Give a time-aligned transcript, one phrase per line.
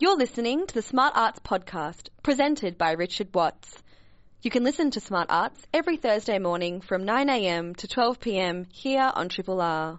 [0.00, 3.82] You're listening to the Smart Arts Podcast, presented by Richard Watts.
[4.42, 9.28] You can listen to Smart Arts every Thursday morning from 9am to 12pm here on
[9.28, 9.98] Triple R.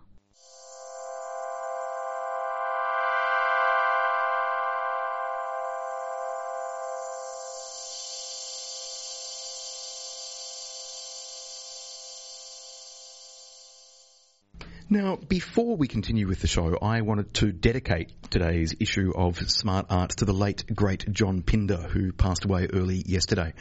[14.92, 19.86] Now, before we continue with the show, I wanted to dedicate today's issue of Smart
[19.92, 23.54] Arts to the late, great John Pinder, who passed away early yesterday.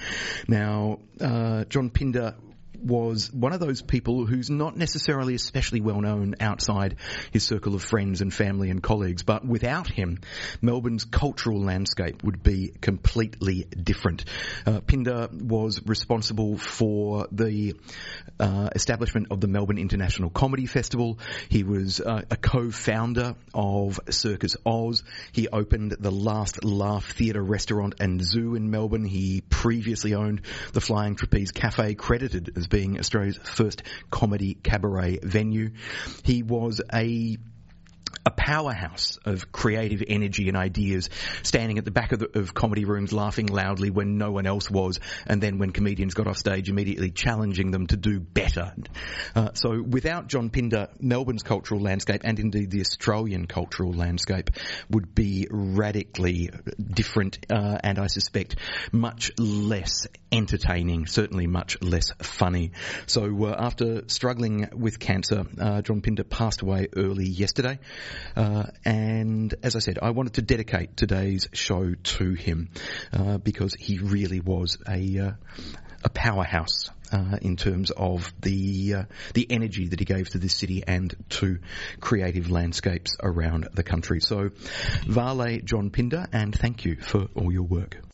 [0.48, 2.34] Now, uh, John Pinder
[2.82, 6.96] was one of those people who's not necessarily especially well known outside
[7.32, 10.20] his circle of friends and family and colleagues, but without him,
[10.62, 14.24] Melbourne's cultural landscape would be completely different.
[14.66, 17.74] Uh, Pinder was responsible for the
[18.38, 21.18] uh, establishment of the Melbourne International Comedy Festival.
[21.48, 25.02] He was uh, a co-founder of Circus Oz.
[25.32, 29.04] He opened the Last Laugh Theatre Restaurant and Zoo in Melbourne.
[29.04, 30.42] He previously owned
[30.72, 35.70] the Flying Trapeze Cafe, credited as being Australia's first comedy cabaret venue.
[36.24, 37.36] He was a
[38.28, 41.08] a powerhouse of creative energy and ideas,
[41.42, 44.70] standing at the back of, the, of, comedy rooms, laughing loudly when no one else
[44.70, 48.74] was, and then when comedians got off stage, immediately challenging them to do better.
[49.34, 54.50] Uh, so, without John Pinder, Melbourne's cultural landscape, and indeed the Australian cultural landscape,
[54.90, 58.56] would be radically different, uh, and I suspect
[58.92, 62.72] much less entertaining, certainly much less funny.
[63.06, 67.78] So, uh, after struggling with cancer, uh, John Pinder passed away early yesterday.
[68.36, 72.70] Uh, and as I said, I wanted to dedicate today's show to him
[73.12, 75.30] uh, because he really was a uh,
[76.04, 79.02] a powerhouse uh, in terms of the uh,
[79.34, 81.58] the energy that he gave to this city and to
[82.00, 84.20] creative landscapes around the country.
[84.20, 84.50] So,
[85.06, 88.07] Vale John Pinder, and thank you for all your work.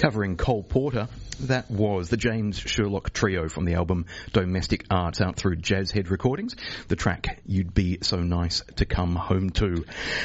[0.00, 1.08] Covering Cole Porter,
[1.40, 6.56] that was the James Sherlock Trio from the album Domestic Arts out through Jazzhead Recordings.
[6.88, 9.84] The track You'd Be So Nice to Come Home To.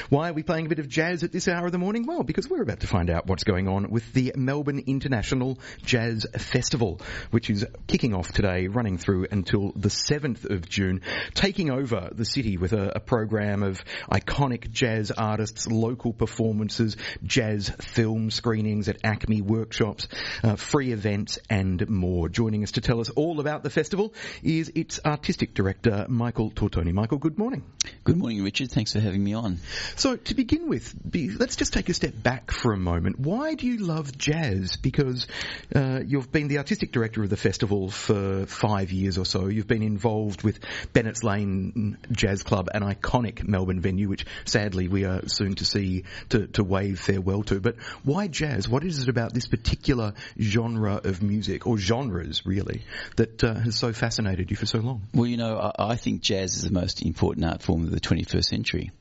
[0.10, 2.06] Why are we playing a bit of jazz at this hour of the morning?
[2.06, 6.26] Well, because we're about to find out what's going on with the Melbourne International Jazz
[6.38, 11.02] Festival, which is kicking off today, running through until the 7th of June,
[11.34, 17.70] taking over the city with a, a program of iconic jazz artists, local performances, jazz
[17.82, 20.08] film screenings at ACMI workshops,
[20.44, 22.30] uh, free events and more.
[22.30, 26.94] Joining us to tell us all about the festival is its artistic director, Michael Tortoni.
[26.94, 27.64] Michael, good morning.
[28.04, 28.72] Good morning, Richard.
[28.72, 29.60] Thanks for having me on.
[29.96, 33.20] So, to begin with, be, let's just take a step back for a moment.
[33.20, 34.78] Why do you love jazz?
[34.78, 35.28] Because
[35.76, 39.48] uh, you've been the artistic director of the festival for five years or so.
[39.48, 40.60] You've been involved with
[40.94, 46.04] Bennett's Lane Jazz Club, an iconic Melbourne venue, which sadly we are soon to see
[46.30, 47.60] to, to wave farewell to.
[47.60, 48.70] But why jazz?
[48.70, 52.84] What is it about this particular genre of music, or genres really,
[53.18, 55.02] that uh, has so fascinated you for so long?
[55.14, 58.00] Well, you know, I, I think jazz is the most important art form of the
[58.00, 58.92] 21st century.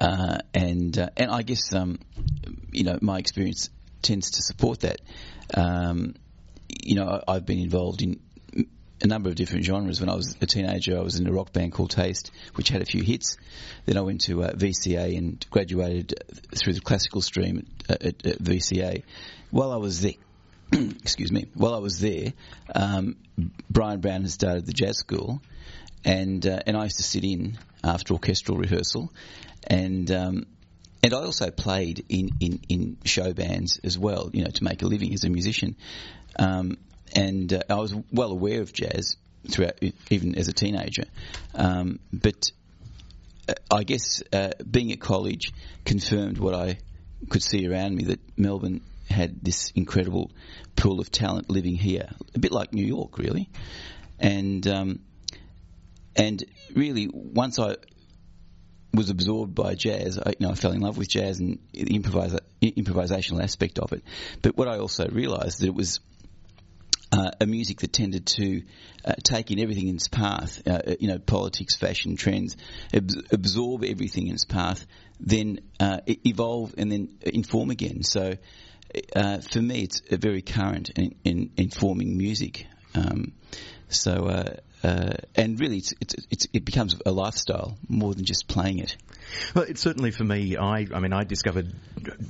[0.00, 1.98] Uh, and uh, and I guess um,
[2.72, 3.68] you know my experience
[4.00, 5.00] tends to support that.
[5.54, 6.14] Um,
[6.68, 8.18] you know, I, have been involved in
[9.02, 10.00] a number of different genres.
[10.00, 12.82] When I was a teenager, I was in a rock band called Taste, which had
[12.82, 13.36] a few hits.
[13.84, 16.14] Then I went to uh, VCA and graduated
[16.54, 19.02] through the classical stream at, at, at VCA.
[19.50, 20.14] While I was there,
[20.72, 22.32] excuse me, while I was there,
[22.74, 23.16] um,
[23.68, 25.42] Brian Brown had started the jazz school,
[26.04, 29.12] and uh, and I used to sit in after orchestral rehearsal,
[29.66, 30.46] and um,
[31.02, 34.82] and I also played in, in, in show bands as well, you know, to make
[34.82, 35.76] a living as a musician,
[36.38, 36.78] um,
[37.14, 39.16] and uh, I was well aware of jazz
[39.50, 39.80] throughout,
[40.10, 41.04] even as a teenager,
[41.54, 42.52] um, but
[43.48, 45.52] uh, I guess uh, being at college
[45.84, 46.78] confirmed what I
[47.28, 50.30] could see around me that Melbourne had this incredible
[50.76, 53.48] pool of talent living here, a bit like New York, really.
[54.18, 55.00] And um,
[56.16, 56.44] and
[56.74, 57.76] really, once I
[58.94, 61.84] was absorbed by jazz, I, you know, I fell in love with jazz and the
[61.84, 64.02] improvisa- improvisational aspect of it.
[64.42, 66.00] But what I also realised that it was
[67.10, 68.62] uh, a music that tended to
[69.04, 72.56] uh, take in everything in its path, uh, you know, politics, fashion, trends,
[72.92, 74.86] ab- absorb everything in its path,
[75.20, 78.02] then uh, evolve and then inform again.
[78.02, 78.34] So
[79.14, 82.66] uh, for me, it's a very current in, in informing music.
[82.94, 83.32] Um,
[83.88, 88.78] so, uh, and really, it's, it's, it's, it becomes a lifestyle more than just playing
[88.78, 88.96] it.
[89.54, 90.56] Well, it's certainly for me.
[90.56, 91.72] I, I mean, I discovered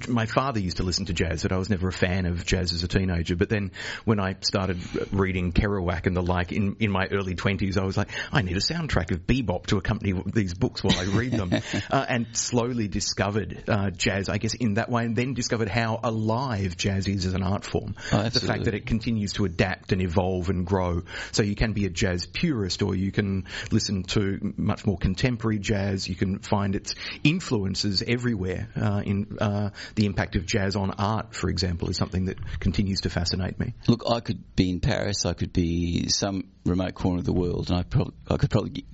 [0.08, 2.72] my father used to listen to jazz, but I was never a fan of jazz
[2.72, 3.36] as a teenager.
[3.36, 3.72] But then
[4.04, 4.78] when I started
[5.12, 8.56] reading Kerouac and the like in, in my early twenties, I was like, I need
[8.56, 11.52] a soundtrack of bebop to accompany these books while I read them,
[11.90, 16.00] uh, and slowly discovered uh, jazz, I guess, in that way, and then discovered how
[16.02, 17.96] alive jazz is as an art form.
[18.12, 21.02] Oh, the fact that it continues to adapt and evolve and grow.
[21.32, 25.58] So you can be a jazz purist, or you can listen to much more contemporary
[25.58, 26.08] jazz.
[26.08, 26.91] You can find its
[27.24, 28.68] influences everywhere.
[28.76, 33.02] Uh, in uh, the impact of jazz on art, for example, is something that continues
[33.02, 33.74] to fascinate me.
[33.88, 37.70] Look, I could be in Paris, I could be some remote corner of the world,
[37.70, 38.84] and I, I could probably,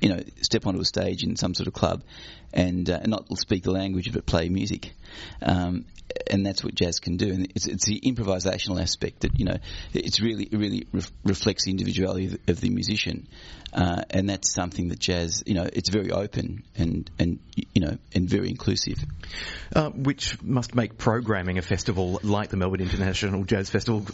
[0.00, 2.02] you know, step onto a stage in some sort of club
[2.52, 4.92] and, uh, not speak the language but play music.
[5.42, 5.86] Um,
[6.28, 7.30] and that's what jazz can do.
[7.30, 9.56] And it's, it's the improvisational aspect that, you know,
[9.92, 13.28] it's really, really ref- reflects the individuality of the, of the musician.
[13.72, 17.96] Uh, and that's something that jazz, you know, it's very open and, and, you know,
[18.14, 18.98] and very inclusive.
[19.74, 24.04] Uh, which must make programming a festival like the Melbourne International Jazz Festival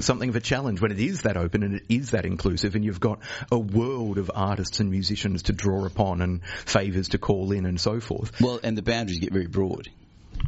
[0.00, 2.84] something of a challenge when it is that open and it is that inclusive, and
[2.84, 3.20] you've got
[3.50, 7.80] a world of artists and musicians to draw upon and favours to call in and
[7.80, 8.38] so forth.
[8.40, 9.88] Well, and the boundaries get very broad.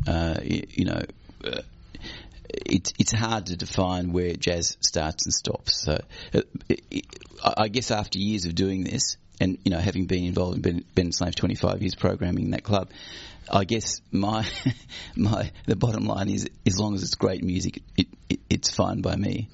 [0.07, 1.03] Uh, you, you know,
[1.45, 1.63] uh,
[2.67, 5.83] it's it's hard to define where jazz starts and stops.
[5.83, 6.01] So,
[6.35, 7.07] uh, it, it,
[7.43, 10.85] I guess after years of doing this, and you know, having been involved in Ben,
[10.95, 12.91] Bennett's Lane 25 years programming in that club,
[13.51, 14.49] I guess my
[15.17, 19.01] my the bottom line is as long as it's great music, it, it, it's fine
[19.01, 19.49] by me.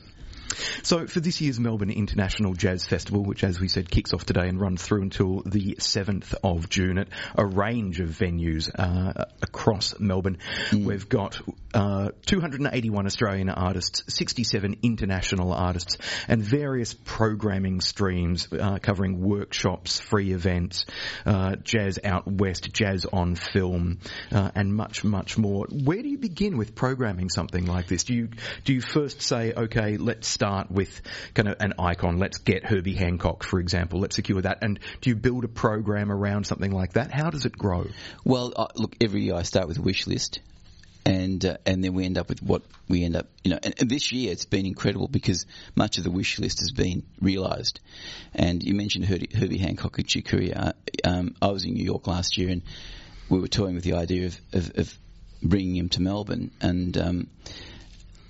[0.83, 4.49] So for this year's Melbourne International Jazz Festival, which as we said kicks off today
[4.49, 9.99] and runs through until the 7th of June at a range of venues uh, across
[9.99, 10.39] Melbourne,
[10.73, 11.41] we've got
[11.73, 15.99] uh, 281 Australian artists, 67 international artists,
[16.29, 20.85] and various programming streams uh, covering workshops, free events,
[21.27, 23.99] uh, jazz out west, jazz on film,
[24.33, 25.67] uh, and much, much more.
[25.71, 28.05] Where do you begin with programming something like this?
[28.05, 28.29] Do you
[28.65, 31.01] do you first say, okay, let's start with
[31.33, 32.19] kind of an icon.
[32.19, 34.01] Let's get Herbie Hancock, for example.
[34.01, 34.59] Let's secure that.
[34.63, 37.13] And do you build a program around something like that?
[37.13, 37.87] How does it grow?
[38.25, 40.41] Well, uh, look, every year I start with a wish list,
[41.07, 43.59] and uh, and then we end up with what we end up, you know.
[43.63, 47.05] And, and this year it's been incredible because much of the wish list has been
[47.21, 47.81] realised.
[48.35, 50.75] And you mentioned Herbie, Herbie Hancock and Chick Corea.
[51.05, 52.63] Um, I was in New York last year, and
[53.29, 54.99] we were toying with the idea of, of, of
[55.43, 57.27] bringing him to Melbourne, and um,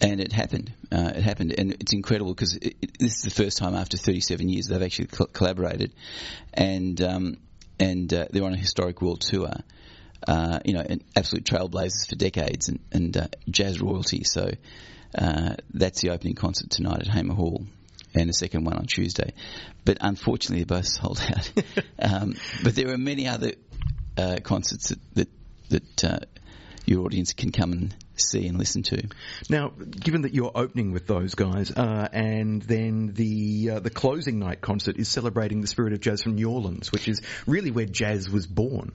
[0.04, 0.72] and it happened.
[0.92, 3.96] Uh, it happened, and it's incredible because it, it, this is the first time after
[3.96, 5.94] 37 years they've actually col- collaborated,
[6.52, 7.38] and um,
[7.80, 9.50] and uh, they're on a historic world tour.
[10.26, 14.24] Uh, you know, and absolute trailblazers for decades, and, and uh, jazz royalty.
[14.24, 14.50] So
[15.18, 17.66] uh, that's the opening concert tonight at Hamer Hall.
[18.14, 19.34] And the second one on Tuesday,
[19.84, 21.50] but unfortunately they're both sold out.
[21.98, 23.54] um, but there are many other
[24.16, 25.28] uh, concerts that that,
[25.70, 26.18] that uh,
[26.86, 29.08] your audience can come and see and listen to.
[29.48, 34.38] Now, given that you're opening with those guys, uh, and then the uh, the closing
[34.38, 37.86] night concert is celebrating the spirit of jazz from New Orleans, which is really where
[37.86, 38.92] jazz was born.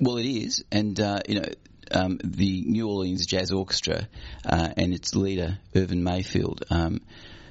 [0.00, 1.48] Well, it is, and uh, you know.
[1.90, 4.08] Um, the New Orleans Jazz Orchestra
[4.46, 7.02] uh, and its leader Irvin Mayfield, um,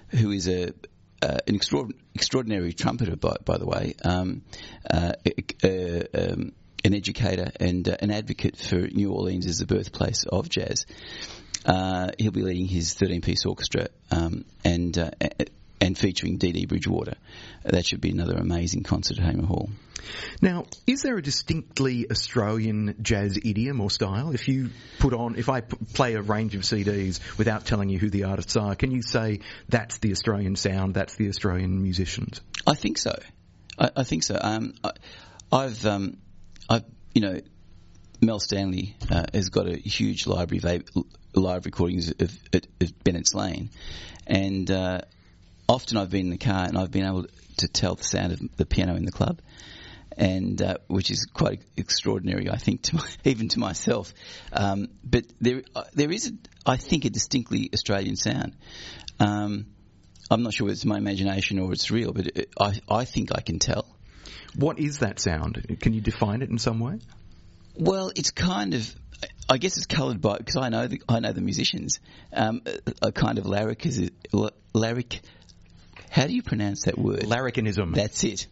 [0.09, 0.73] who is a
[1.21, 4.41] uh, an extraord- extraordinary trumpeter, by, by the way, um,
[4.89, 5.13] uh,
[5.63, 6.53] uh, um,
[6.83, 10.86] an educator and uh, an advocate for New Orleans as the birthplace of jazz.
[11.66, 15.11] Uh, he'll be leading his 13-piece orchestra um, and uh,
[15.81, 17.16] and featuring Dee Dee Bridgewater.
[17.64, 19.69] That should be another amazing concert at Hamer Hall.
[20.42, 24.31] Now, is there a distinctly Australian jazz idiom or style?
[24.31, 24.69] If you
[25.00, 28.26] put on, if I p- play a range of CDs without telling you who the
[28.26, 32.42] artists are, can you say that's the Australian sound, that's the Australian musicians?
[32.66, 33.18] I think so.
[33.78, 34.38] I, I think so.
[34.40, 34.92] Um, I,
[35.52, 36.18] I've, um,
[36.71, 37.42] I've, you know,
[38.21, 43.33] Mel Stanley uh, has got a huge library of live recordings of, of, of Bennett's
[43.33, 43.71] Lane,
[44.25, 45.01] and uh,
[45.68, 47.25] often I've been in the car and I've been able
[47.57, 49.42] to tell the sound of the piano in the club.
[50.18, 54.13] And uh, which is quite extraordinary, I think, to my, even to myself.
[54.51, 58.57] Um, but there, uh, there is, a, I think, a distinctly Australian sound.
[59.21, 59.68] Um,
[60.30, 63.31] I'm not sure whether it's my imagination or it's real, but it, I, I think
[63.33, 63.85] I can tell.
[64.56, 65.80] What is that sound?
[65.80, 67.00] Can you define it in some way?
[67.76, 68.96] Well, it's kind of.
[69.50, 72.00] I guess it's coloured by because I know the I know the musicians.
[72.34, 74.10] Um, a, a kind of lyric is
[74.74, 75.22] lyric.
[76.10, 77.22] How do you pronounce that word?
[77.22, 77.96] Larrikinism.
[77.96, 78.48] That's it.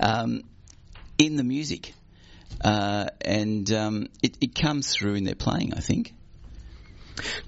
[0.00, 0.42] Um,
[1.18, 1.94] in the music,
[2.60, 5.74] uh, and um, it, it comes through in their playing.
[5.74, 6.14] I think.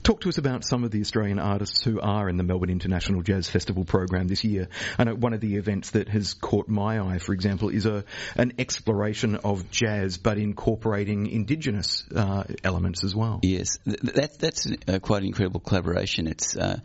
[0.02, 3.22] Talk to us about some of the Australian artists who are in the Melbourne International
[3.22, 4.68] Jazz Festival program this year.
[4.98, 8.04] I know one of the events that has caught my eye, for example, is a
[8.36, 13.40] an exploration of jazz, but incorporating Indigenous uh, elements as well.
[13.42, 14.68] Yes, that, that's
[15.02, 16.26] quite an incredible collaboration.
[16.26, 16.78] It's uh,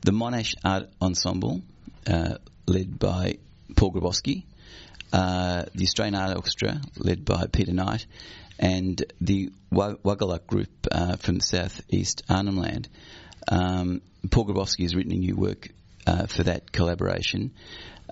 [0.00, 1.62] the Monash Art Ensemble,
[2.06, 3.38] uh, led by
[3.76, 4.44] Paul Grabowsky,
[5.12, 8.06] uh, the Australian Art Orchestra, led by Peter Knight,
[8.58, 12.88] and the Wägilak group uh, from the southeast Arnhem Land.
[13.48, 15.68] Um, Paul Grabowsky has written a new work
[16.06, 17.52] uh, for that collaboration,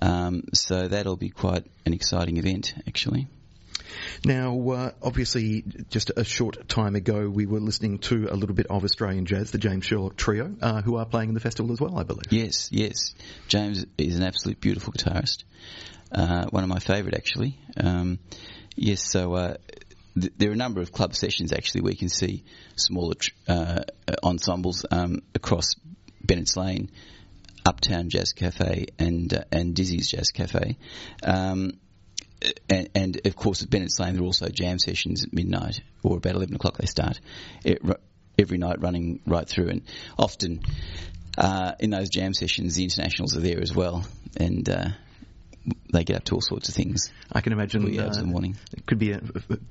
[0.00, 3.28] um, so that'll be quite an exciting event, actually.
[4.24, 8.66] Now, uh, obviously, just a short time ago, we were listening to a little bit
[8.68, 11.80] of Australian jazz, the James Sherlock Trio, uh, who are playing in the festival as
[11.80, 12.30] well, I believe.
[12.30, 13.14] Yes, yes.
[13.48, 15.44] James is an absolute beautiful guitarist.
[16.10, 17.58] Uh, one of my favourite, actually.
[17.76, 18.18] Um,
[18.76, 19.56] yes, so uh,
[20.18, 22.44] th- there are a number of club sessions actually where you can see
[22.76, 23.82] smaller tr- uh,
[24.22, 25.74] ensembles um, across
[26.22, 26.90] Bennett's Lane,
[27.64, 30.76] Uptown Jazz Cafe, and uh, and Dizzy's Jazz Cafe.
[31.22, 31.78] Um,
[32.68, 36.16] and, and, of course, at Bennett's Lane, there are also jam sessions at midnight or
[36.16, 37.20] about 11 o'clock they start
[37.64, 37.80] it,
[38.38, 39.68] every night running right through.
[39.68, 39.82] And
[40.18, 40.60] often
[41.38, 44.04] uh, in those jam sessions, the internationals are there as well.
[44.36, 44.88] And uh,
[45.92, 47.12] they get up to all sorts of things.
[47.30, 48.56] I can imagine uh, in the morning.
[48.72, 49.20] It could be a,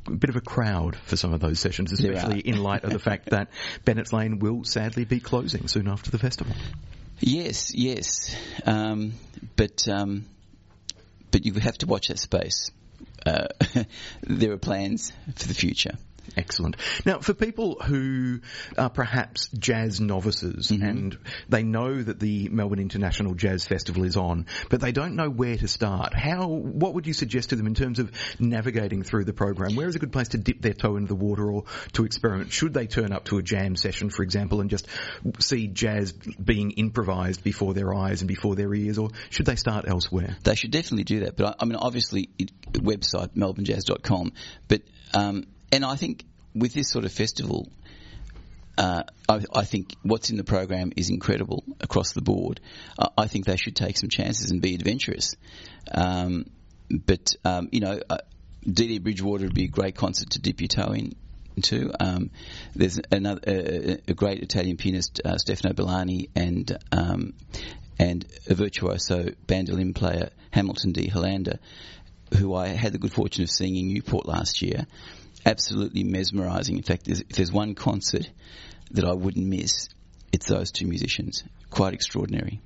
[0.08, 3.00] a, bit of a crowd for some of those sessions, especially in light of the
[3.00, 3.50] fact that
[3.86, 6.56] Bennett's Lane will sadly be closing soon after the festival.
[7.20, 9.14] Yes, yes, um,
[9.56, 10.26] but um,
[11.30, 12.72] but you have to watch that space.
[13.26, 13.48] Uh,
[14.22, 15.98] there are plans for the future.
[16.38, 16.78] Excellent.
[17.06, 18.40] Now, for people who
[18.78, 20.84] are perhaps jazz novices mm-hmm.
[20.84, 21.18] and
[21.50, 25.58] they know that the Melbourne International Jazz Festival is on, but they don't know where
[25.58, 29.34] to start, how, what would you suggest to them in terms of navigating through the
[29.34, 29.76] program?
[29.76, 32.52] Where is a good place to dip their toe into the water or to experiment?
[32.52, 34.88] Should they turn up to a jam session, for example, and just
[35.40, 39.86] see jazz being improvised before their eyes and before their ears, or should they start
[39.88, 40.38] elsewhere?
[40.44, 41.36] They should definitely do that.
[41.36, 44.34] But I, I mean, obviously, it, website melbournejazz.com,
[44.68, 44.82] but
[45.14, 47.70] um, and I think with this sort of festival,
[48.78, 52.60] uh, I, I, think what's in the program is incredible across the board.
[52.98, 55.36] Uh, I think they should take some chances and be adventurous.
[55.94, 56.46] Um,
[56.90, 58.18] but um, you know, uh,
[58.68, 61.16] Dee Bridgewater would be a great concert to dip your toe in.
[61.54, 61.92] Into.
[62.00, 62.32] Um,
[62.74, 67.34] there's another a, a, great Italian pianist, uh, Stefano Bollani, and um,
[68.00, 71.60] and a virtuoso bandolim player, Hamilton de Holanda,
[72.38, 74.88] who I had the good fortune of seeing in Newport last year
[75.46, 76.78] absolutely mesmerising.
[76.78, 78.30] In fact, there's, if there's one concert
[78.92, 79.90] that I wouldn't miss,
[80.32, 81.44] it's those two musicians.
[81.70, 82.62] Quite extraordinary.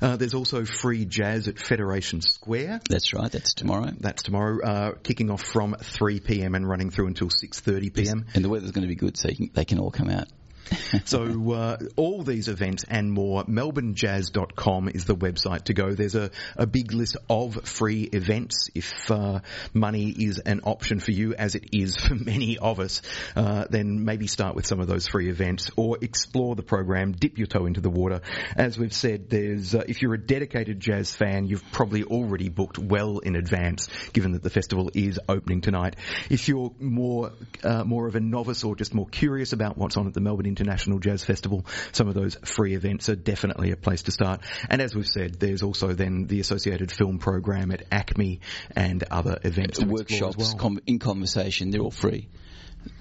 [0.00, 2.80] Uh, there's also free jazz at Federation Square.
[2.88, 3.30] That's right.
[3.30, 3.90] That's tomorrow.
[3.98, 6.54] That's tomorrow, uh, kicking off from 3 p.m.
[6.54, 8.26] and running through until 6:30 p.m.
[8.34, 10.28] And the weather's going to be good, so can, they can all come out.
[11.04, 15.92] so uh, all these events and more, melbournejazz.com is the website to go.
[15.92, 18.70] There's a, a big list of free events.
[18.74, 19.40] If uh,
[19.72, 23.02] money is an option for you, as it is for many of us,
[23.36, 27.38] uh, then maybe start with some of those free events or explore the program, dip
[27.38, 28.20] your toe into the water.
[28.56, 32.78] As we've said, there's uh, if you're a dedicated jazz fan, you've probably already booked
[32.78, 35.96] well in advance, given that the festival is opening tonight.
[36.28, 40.06] If you're more uh, more of a novice or just more curious about what's on
[40.06, 44.02] at the Melbourne International Jazz Festival, some of those free events are definitely a place
[44.02, 44.42] to start.
[44.68, 48.40] And as we've said, there's also then the associated film program at ACMI
[48.74, 49.80] and other events.
[49.80, 50.56] Workshops well.
[50.58, 52.28] com- in conversation, they're all free.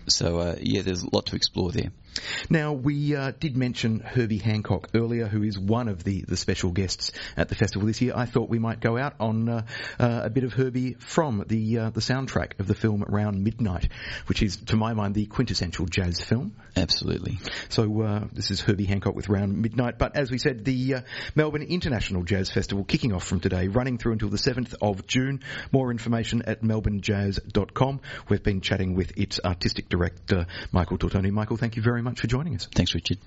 [0.08, 1.92] So uh, yeah, there's a lot to explore there.
[2.50, 6.72] Now we uh, did mention Herbie Hancock earlier, who is one of the, the special
[6.72, 8.14] guests at the festival this year.
[8.16, 9.66] I thought we might go out on uh,
[10.00, 13.90] uh a bit of Herbie from the uh, the soundtrack of the film Around Midnight,
[14.28, 16.56] which is to my mind the quintessential jazz film.
[16.76, 17.40] Absolutely.
[17.70, 19.98] So uh, this is Herbie Hancock with Around Midnight.
[19.98, 20.98] But as we said, the
[21.36, 25.42] Melbourne International Jazz Festival kicking off from today, running through until the 7th of June.
[25.72, 28.02] More information at melbournejazz.com.
[28.30, 31.32] We've been chatting with its artistic director, Michael Tortoni.
[31.32, 32.68] Michael, thank you very much for joining us.
[32.74, 33.20] Thanks, Richard.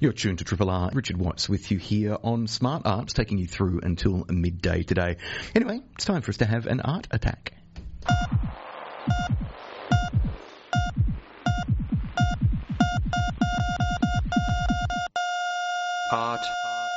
[0.00, 0.90] You're tuned to Triple R.
[0.94, 5.16] Richard Watts with you here on Smart Arts, taking you through until midday today.
[5.56, 7.54] Anyway, it's time for us to have an art attack.
[16.10, 16.50] Art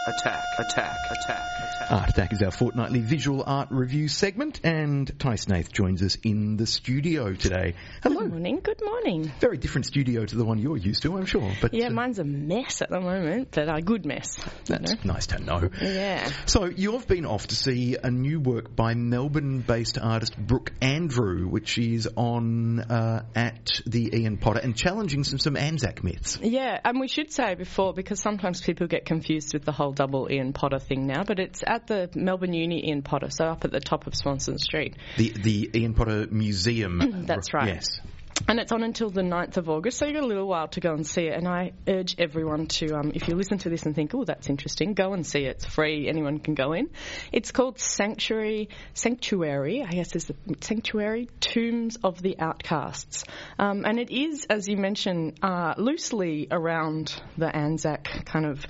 [0.07, 1.91] Attack, attack, attack, attack.
[1.91, 6.57] Art Attack is our fortnightly visual art review segment, and Ty Nath joins us in
[6.57, 7.75] the studio today.
[8.01, 8.21] Hello.
[8.21, 8.61] Good morning.
[8.63, 9.31] Good morning.
[9.39, 11.53] Very different studio to the one you're used to, I'm sure.
[11.61, 14.37] But yeah, uh, mine's a mess at the moment, but a good mess.
[14.65, 15.13] That's know?
[15.13, 15.69] nice to know.
[15.79, 16.31] Yeah.
[16.47, 21.77] So you've been off to see a new work by Melbourne-based artist Brooke Andrew, which
[21.77, 26.39] is on uh, at the Ian Potter and challenging some some Anzac myths.
[26.41, 30.31] Yeah, and we should say before because sometimes people get confused with the whole double
[30.31, 33.71] Ian Potter thing now, but it's at the Melbourne Uni Ian Potter, so up at
[33.71, 34.95] the top of Swanston Street.
[35.17, 37.23] The the Ian Potter Museum.
[37.27, 37.67] That's right.
[37.67, 37.99] Yes.
[38.47, 40.79] And it's on until the 9th of August, so you've got a little while to
[40.79, 41.37] go and see it.
[41.37, 44.49] And I urge everyone to, um, if you listen to this and think, oh, that's
[44.49, 45.57] interesting, go and see it.
[45.57, 46.89] It's free, anyone can go in.
[47.31, 53.23] It's called Sanctuary, Sanctuary, I guess is the Sanctuary Tombs of the Outcasts.
[53.59, 58.65] Um, and it is, as you mentioned, uh, loosely around the Anzac kind of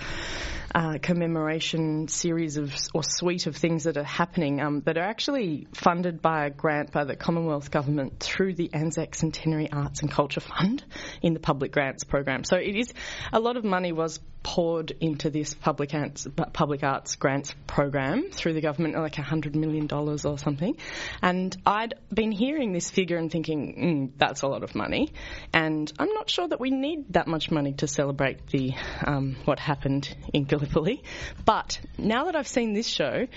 [0.73, 5.67] uh, commemoration series of or suite of things that are happening um, that are actually
[5.73, 10.41] funded by a grant by the Commonwealth Government through the Anzac Centenary Arts and Culture
[10.41, 10.83] Fund
[11.21, 12.43] in the public grants program.
[12.43, 12.93] So it is
[13.31, 18.53] a lot of money was poured into this public arts, public arts grants program through
[18.53, 20.75] the government, like $100 million or something.
[21.21, 25.13] And I'd been hearing this figure and thinking, mm, that's a lot of money.
[25.53, 28.73] And I'm not sure that we need that much money to celebrate the
[29.05, 31.03] um, what happened in Gallipoli.
[31.45, 33.27] But now that I've seen this show,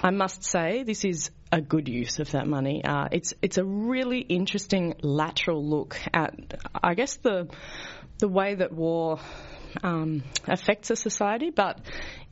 [0.00, 2.82] I must say this is a good use of that money.
[2.82, 6.34] Uh, it's it's a really interesting lateral look at,
[6.82, 7.48] I guess the
[8.18, 9.20] the way that war
[9.82, 11.80] um, affects a society, but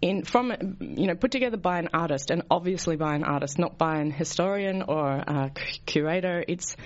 [0.01, 3.79] in from you know put together by an artist, and obviously by an artist, not
[3.79, 5.23] by an historian or
[5.87, 6.45] curator.
[6.47, 6.77] It's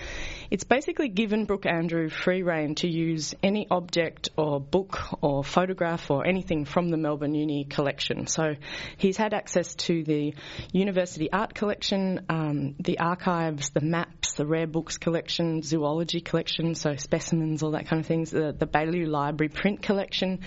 [0.51, 6.11] it's basically given Brooke Andrew free rein to use any object or book or photograph
[6.11, 8.27] or anything from the Melbourne Uni collection.
[8.27, 8.55] So
[8.97, 10.35] he's had access to the
[10.73, 16.97] university art collection, um, the archives, the maps, the rare books collection, zoology collection, so
[16.97, 20.41] specimens, all that kind of things, the, the Baillieu Library print collection,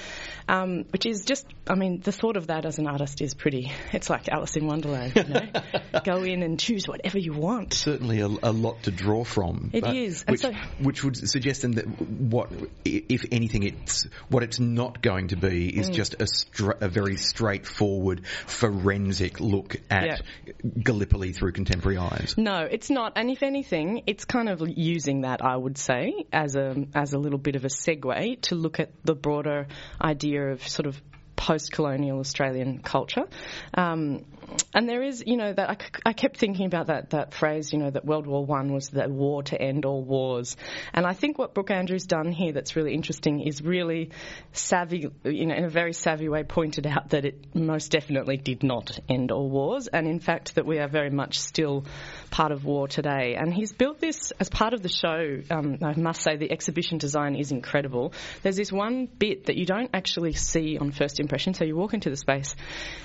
[0.50, 3.72] um, which is just, I mean, the thought of that as an artist is pretty,
[3.94, 5.48] it's like Alice in Wonderland, you know?
[6.06, 7.74] Go in and choose whatever you want.
[7.74, 9.72] Certainly a, a lot to draw from.
[9.74, 12.50] It is, which, so, which, would suggest then that what,
[12.86, 15.94] if anything, it's what it's not going to be is mm.
[15.94, 20.52] just a, stra- a, very straightforward forensic look at yeah.
[20.82, 22.36] Gallipoli through contemporary eyes.
[22.38, 23.14] No, it's not.
[23.16, 27.20] And if anything, it's kind of using that, I would say, as a as a
[27.20, 29.68] little bit of a segue to look at the broader
[30.02, 31.02] idea of sort of
[31.36, 33.26] post-colonial Australian culture.
[33.74, 34.26] Um,
[34.74, 37.80] and there is, you know, that I, I, kept thinking about that that phrase, you
[37.80, 40.56] know, that World War One was the war to end all wars.
[40.94, 44.12] And I think what Brooke Andrews done here that's really interesting is really
[44.54, 48.64] savvy, you know, in a very savvy way, pointed out that it most definitely did
[48.64, 51.86] not end all wars, and in fact that we are very much still
[52.30, 53.36] part of war today.
[53.36, 55.42] And he's built this as part of the show.
[55.50, 58.14] Um, I must say the exhibition design is incredible.
[58.44, 61.94] There's this one bit that you don't actually see on first impression, so you walk
[61.94, 62.56] into the space,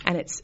[0.05, 0.42] and it's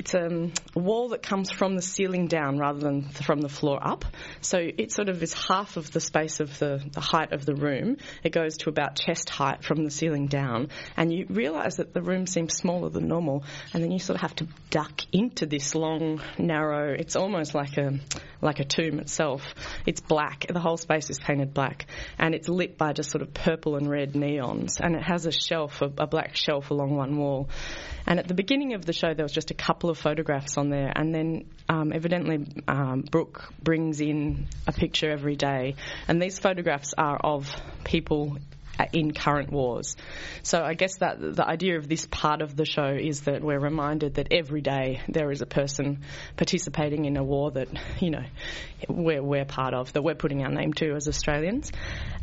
[0.00, 3.78] it's um, a wall that comes from the ceiling down rather than from the floor
[3.86, 4.06] up.
[4.40, 7.54] So it sort of is half of the space of the, the height of the
[7.54, 7.98] room.
[8.24, 10.68] It goes to about chest height from the ceiling down.
[10.96, 13.44] And you realise that the room seems smaller than normal.
[13.74, 17.76] And then you sort of have to duck into this long, narrow, it's almost like
[17.76, 17.98] a,
[18.40, 19.42] like a tomb itself.
[19.84, 20.46] It's black.
[20.48, 21.84] The whole space is painted black.
[22.18, 24.80] And it's lit by just sort of purple and red neons.
[24.80, 27.50] And it has a shelf, a, a black shelf along one wall.
[28.06, 30.70] And at the beginning of the show, there was just a couple of photographs on
[30.70, 35.76] there, and then um, evidently um, Brooke brings in a picture every day,
[36.08, 38.38] and these photographs are of people
[38.92, 39.96] in current wars.
[40.42, 43.58] So I guess that the idea of this part of the show is that we're
[43.58, 46.00] reminded that every day there is a person
[46.36, 47.68] participating in a war that
[48.00, 48.24] you know
[48.88, 51.70] we're, we're part of, that we're putting our name to as Australians.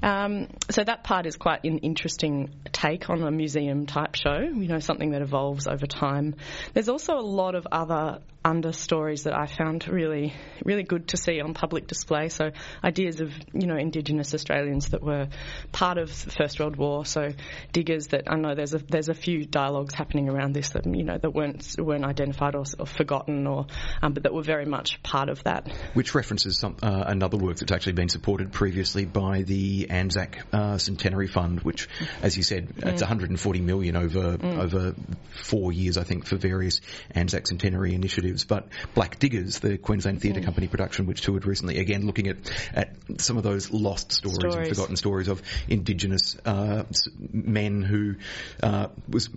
[0.02, 4.40] Um, so that part is quite an interesting take on a museum type show.
[4.40, 6.36] You know, something that evolves over time.
[6.74, 10.34] There's also a lot of other under stories that I found really,
[10.64, 12.30] really good to see on public display.
[12.30, 15.28] So ideas of you know Indigenous Australians that were
[15.74, 17.06] part of the First World War.
[17.06, 17.34] So
[17.74, 21.04] diggers that I know there's a there's a few dialogues happening around this that you
[21.04, 23.68] know that weren't weren't identified or, or forgotten or
[24.02, 25.70] um, but that were very much part of that.
[25.94, 30.78] Which references some, uh, another work that's actually been supported previously by the Anzac uh,
[30.78, 31.90] Centenary Fund, which,
[32.22, 32.88] as you said, mm.
[32.88, 34.58] it's 140 million over mm.
[34.58, 34.96] over
[35.44, 36.80] four years, I think, for various
[37.12, 42.06] Anzac Centenary initiatives but Black Diggers, the Queensland Theatre Company production, which toured recently, again
[42.06, 42.38] looking at,
[42.74, 46.84] at some of those lost stories, and forgotten stories of Indigenous uh,
[47.32, 48.16] men who
[48.64, 49.30] uh, was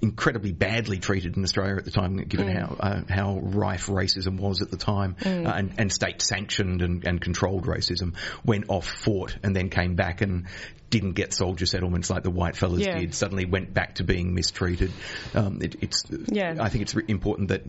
[0.00, 4.62] incredibly badly treated in Australia at the time, given how uh, how rife racism was
[4.62, 9.36] at the time, uh, and, and state sanctioned and, and controlled racism, went off, fought,
[9.42, 10.46] and then came back and
[10.90, 12.98] didn't get soldier settlements like the white fellas Yeah.
[12.98, 13.14] did.
[13.14, 14.92] Suddenly went back to being mistreated.
[15.34, 16.56] Um, it, it's Yeah.
[16.60, 17.62] I think it's important that.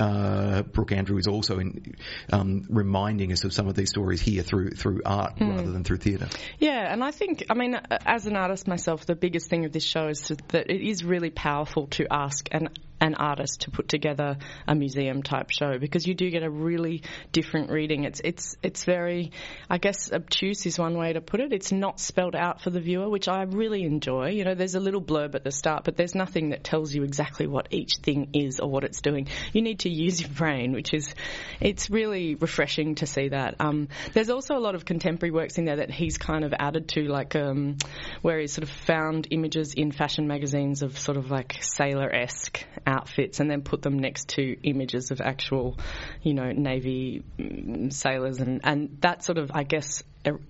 [0.00, 1.94] Uh, Brooke Andrew is also in,
[2.32, 5.50] um, reminding us of some of these stories here through through art Hmm.
[5.50, 6.28] rather than through theatre.
[6.58, 9.72] Yeah, and I think, I mean, uh, as an artist myself, the biggest thing of
[9.72, 13.88] this show is that it is really powerful to ask an an artist to put
[13.88, 14.36] together
[14.66, 18.04] a museum type show because you do get a really different reading.
[18.04, 19.32] It's it's it's very,
[19.68, 21.52] I guess, obtuse is one way to put it.
[21.52, 24.30] It's not spelled out for the viewer, which I really enjoy.
[24.30, 27.02] You know, there's a little blurb at the start, but there's nothing that tells you
[27.02, 29.28] exactly what each thing is or what it's doing.
[29.52, 31.14] You need to use your brain, which is,
[31.60, 33.56] it's really refreshing to see that.
[33.60, 36.88] Um, there's also a lot of contemporary works in there that he's kind of added
[36.90, 37.76] to, like um,
[38.22, 43.40] where he's sort of found images in fashion magazines of sort of like sailor-esque outfits
[43.40, 45.78] and then put them next to images of actual,
[46.22, 50.02] you know, navy mm, sailors and and that sort of, I guess.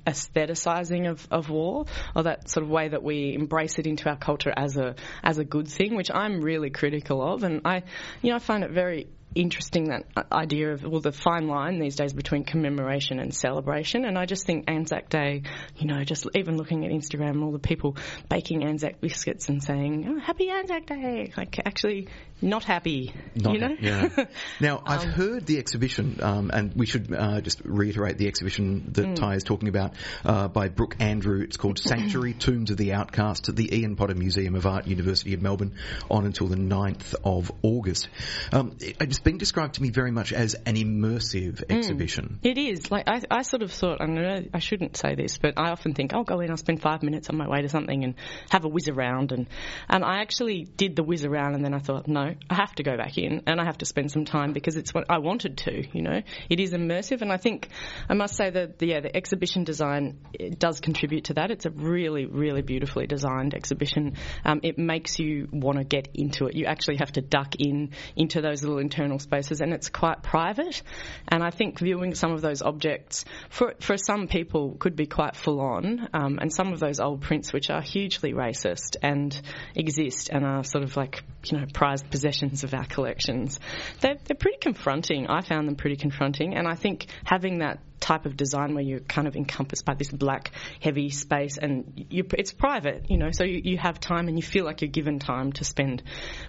[0.04, 1.84] Aestheticizing of, of war,
[2.16, 5.38] or that sort of way that we embrace it into our culture as a as
[5.38, 7.84] a good thing, which I'm really critical of, and I,
[8.20, 11.96] you know, I find it very interesting that idea of well the fine line these
[11.96, 15.42] days between commemoration and celebration and I just think Anzac Day
[15.76, 17.96] you know just even looking at Instagram all the people
[18.28, 22.08] baking Anzac biscuits and saying oh, happy Anzac Day like actually
[22.42, 24.08] not happy Not you know yeah.
[24.60, 28.90] Now, I've Um, heard the exhibition, um, and we should uh, just reiterate the exhibition
[28.92, 29.16] that Mm.
[29.16, 31.40] Ty is talking about uh, by Brooke Andrew.
[31.42, 35.34] It's called Sanctuary Tombs of the Outcast at the Ian Potter Museum of Art, University
[35.34, 35.74] of Melbourne,
[36.10, 38.08] on until the 9th of August.
[38.52, 38.76] Um,
[39.20, 41.76] been described to me very much as an immersive Mm.
[41.76, 42.38] exhibition.
[42.42, 42.90] It is.
[42.90, 44.00] Like I, I sort of thought.
[44.00, 46.50] I know I shouldn't say this, but I often think I'll go in.
[46.50, 48.14] I'll spend five minutes on my way to something and
[48.50, 49.32] have a whiz around.
[49.32, 49.48] And
[49.88, 52.82] and I actually did the whiz around, and then I thought, no, I have to
[52.82, 55.58] go back in and I have to spend some time because it's what I wanted
[55.58, 55.86] to.
[55.96, 57.68] You know, it is immersive, and I think
[58.08, 61.50] I must say that the, yeah, the exhibition design it does contribute to that.
[61.50, 64.14] It's a really, really beautifully designed exhibition.
[64.44, 66.54] Um, it makes you want to get into it.
[66.56, 70.82] You actually have to duck in into those little internal spaces, and it's quite private.
[71.28, 75.36] And I think viewing some of those objects for for some people could be quite
[75.36, 76.08] full on.
[76.12, 79.38] Um, and some of those old prints, which are hugely racist and
[79.74, 83.58] exist and are sort of like you know prized possessions of our collections,
[84.00, 85.26] they're, they're pretty confronting.
[85.28, 89.00] I found them pretty confronting, and I think having that type of design where you're
[89.00, 93.44] kind of encompassed by this black heavy space and you, it's private you know so
[93.44, 96.02] you, you have time and you feel like you're given time to spend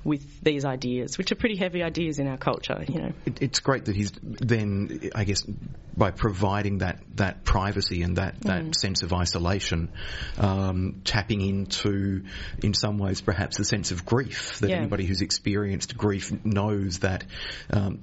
[0.04, 3.60] with these ideas which are pretty heavy ideas in our culture you know It, it's
[3.60, 5.44] great that he's then, I guess,
[5.96, 8.76] by providing that, that privacy and that, that Mm.
[8.76, 9.90] sense of isolation,
[10.38, 12.24] um, tapping into,
[12.64, 14.78] in some ways, perhaps the sense of grief that Yeah.
[14.78, 17.24] anybody who's experienced grief knows that,
[17.72, 18.00] um,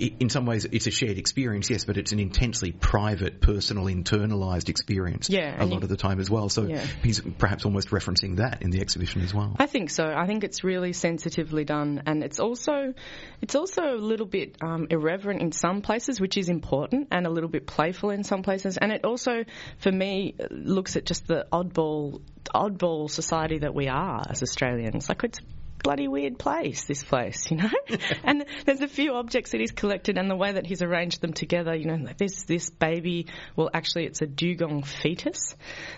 [0.00, 4.70] in some ways, it's a shared experience, yes, but it's an intensely private, personal, internalized
[4.70, 6.48] experience Yeah, a lot you- of the time as well.
[6.48, 6.82] So Yeah.
[7.02, 9.54] he's perhaps almost referencing that in the exhibition as well.
[9.58, 10.04] I think so.
[10.06, 12.94] I think it's really sensitively done, and it's also
[13.42, 17.30] it's also a little bit um, irreverent in some places, which is important, and a
[17.30, 18.78] little bit playful in some places.
[18.78, 19.44] And it also,
[19.80, 22.22] for me, looks at just the oddball
[22.54, 25.10] oddball society that we are as Australians.
[25.10, 25.40] Like it's.
[25.82, 27.70] Bloody weird place, this place, you know?
[28.24, 31.32] and there's a few objects that he's collected and the way that he's arranged them
[31.32, 35.54] together, you know, like this, this baby, well, actually, it's a dugong fetus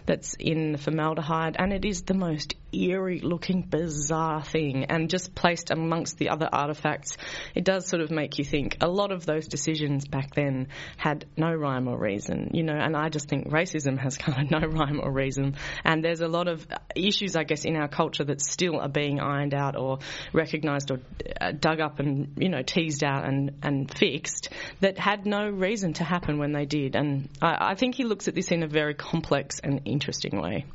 [0.06, 4.84] that's in formaldehyde and it is the most eerie looking, bizarre thing.
[4.84, 7.16] And just placed amongst the other artifacts,
[7.54, 11.26] it does sort of make you think a lot of those decisions back then had
[11.36, 14.66] no rhyme or reason, you know, and I just think racism has kind of no
[14.68, 15.56] rhyme or reason.
[15.84, 19.20] And there's a lot of issues, I guess, in our culture that still are being
[19.20, 19.98] ironed out or
[20.32, 21.00] recognised or
[21.40, 25.92] uh, dug up and, you know, teased out and, and fixed that had no reason
[25.94, 26.96] to happen when they did.
[26.96, 30.66] And I, I think he looks at this in a very complex and interesting way.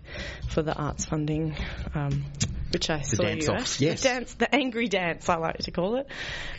[0.50, 1.56] for the arts funding.
[1.96, 2.26] Um,
[2.74, 3.82] which I The saw dance you offs, at.
[3.82, 4.02] yes.
[4.02, 6.08] The dance, the angry dance, I like to call it.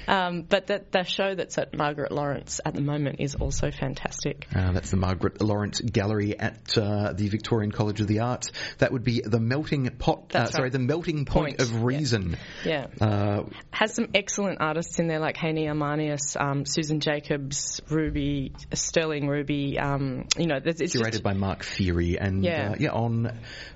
[0.06, 4.46] Um, but the, the show that's at Margaret Lawrence at the moment is also fantastic.
[4.54, 8.52] Uh, that's the Margaret Lawrence Gallery at uh, the Victorian College of the Arts.
[8.78, 10.24] That would be the melting pot.
[10.34, 12.36] Uh, That's sorry, the melting point, Point, of reason.
[12.64, 12.86] Yeah.
[13.00, 19.26] Uh, has some excellent artists in there like Hany Armanious, um, Susan Jacobs, Ruby, Sterling
[19.26, 19.78] Ruby.
[19.78, 22.70] Um, you know, it's, it's curated just by Mark Feary and Yeah.
[22.72, 23.26] uh, yeah on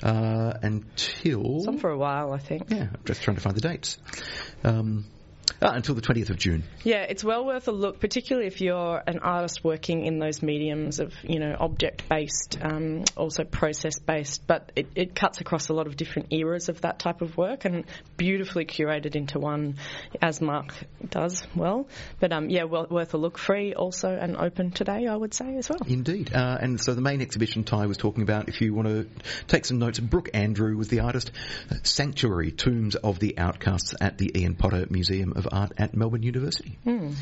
[0.02, 2.64] uh, until it's on for a while, I think.
[2.68, 3.98] yeah, I'm just trying to find the dates.
[4.64, 5.06] Um,
[5.62, 6.64] ah, until the 20th of June.
[6.82, 11.00] Yeah, it's well worth a look, particularly if you're an artist working in those mediums
[11.00, 15.74] of, you know, object based, um, also process based, but it, it cuts across a
[15.74, 17.84] lot of different eras of that type of work and
[18.16, 19.76] beautifully curated into one,
[20.22, 20.74] as Mark
[21.08, 21.88] does well.
[22.20, 23.38] But um, yeah, well, worth a look.
[23.38, 25.80] Free also and open today, I would say as well.
[25.86, 26.34] Indeed.
[26.34, 29.08] Uh, and so the main exhibition Ty was talking about, if you want to
[29.46, 31.30] take some notes, Brooke Andrew was the artist.
[31.82, 36.78] Sanctuary, Tombs of the Outcasts at the Ian Potter Museum of Art at Melbourne University.
[36.84, 37.12] Hmm.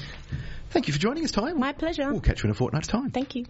[0.70, 1.52] Thank you for joining us, Ty.
[1.52, 2.10] My pleasure.
[2.10, 3.10] We'll catch you in a fortnight's time.
[3.10, 3.46] Thank you.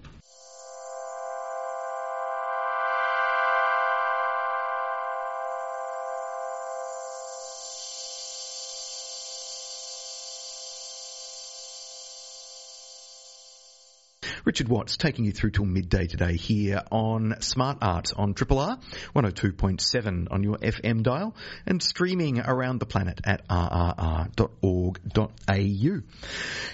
[14.46, 18.78] Richard Watts taking you through till midday today here on Smart Art on Triple R
[19.12, 21.35] 102.7 on your FM dial
[21.66, 24.37] and streaming around the planet at rrr.org.au.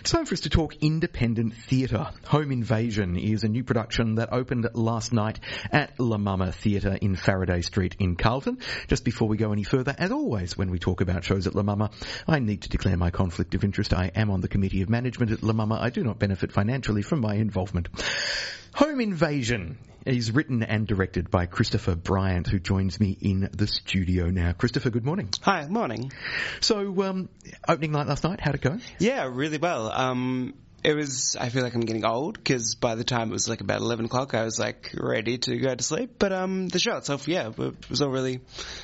[0.00, 2.10] It's time for us to talk independent theatre.
[2.26, 7.16] Home Invasion is a new production that opened last night at La Mama Theatre in
[7.16, 8.58] Faraday Street in Carlton.
[8.88, 11.62] Just before we go any further, as always when we talk about shows at La
[11.62, 11.88] Mama,
[12.28, 13.94] I need to declare my conflict of interest.
[13.94, 15.78] I am on the committee of management at La Mama.
[15.80, 17.61] I do not benefit financially from my involvement.
[17.70, 24.30] Home Invasion is written and directed by Christopher Bryant, who joins me in the studio
[24.30, 24.52] now.
[24.52, 25.28] Christopher, good morning.
[25.42, 26.12] Hi, morning.
[26.60, 27.28] So, um,
[27.68, 28.78] opening night last night, how'd it go?
[28.98, 29.92] Yeah, really well.
[29.92, 31.36] Um, it was.
[31.38, 34.06] I feel like I'm getting old because by the time it was like about eleven
[34.06, 36.16] o'clock, I was like ready to go to sleep.
[36.18, 38.40] But um, the show itself, yeah, it was all really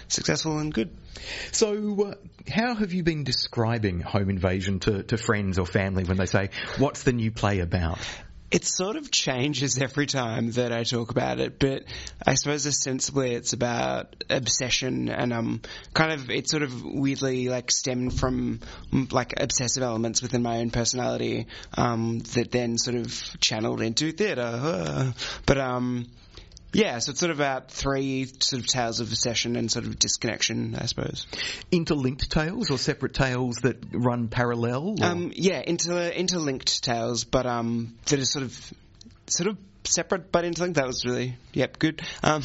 [0.06, 0.96] successful and good.
[1.50, 2.14] So, uh,
[2.48, 6.50] how have you been describing Home Invasion to, to friends or family when they say,
[6.78, 7.98] what's the new play about?
[8.50, 11.84] It sort of changes every time that I talk about it, but
[12.26, 15.60] I suppose ostensibly it's about obsession and um
[15.92, 18.60] kind of it sort of weirdly like stemmed from
[19.10, 25.12] like obsessive elements within my own personality um that then sort of channeled into theatre.
[25.44, 26.06] But um
[26.72, 29.98] yeah, so it's sort of about three sort of tales of obsession and sort of
[29.98, 31.26] disconnection, I suppose.
[31.70, 34.94] Interlinked tales or separate tales that run parallel?
[35.02, 38.72] Um, yeah, inter- interlinked tales, but um, that are sort of
[39.28, 40.76] sort of separate but interlinked.
[40.76, 42.02] That was really yep good.
[42.22, 42.42] Um,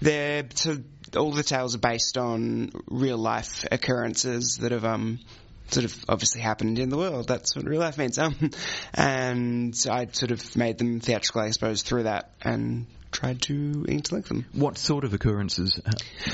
[0.00, 0.78] they're so
[1.16, 5.20] all the tales are based on real life occurrences that have um
[5.68, 7.28] sort of obviously happened in the world.
[7.28, 8.18] That's what real life means.
[8.22, 8.50] Um,
[8.94, 14.26] and I sort of made them theatrical, I suppose, through that and tried to interlink
[14.26, 14.44] them.
[14.52, 15.80] what sort of occurrences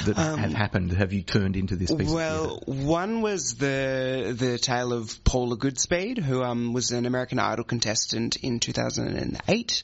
[0.05, 4.35] that have happened have you turned into this piece of Um, Well, one was the
[4.37, 9.83] the tale of Paula Goodspeed, who um, was an American Idol contestant in 2008,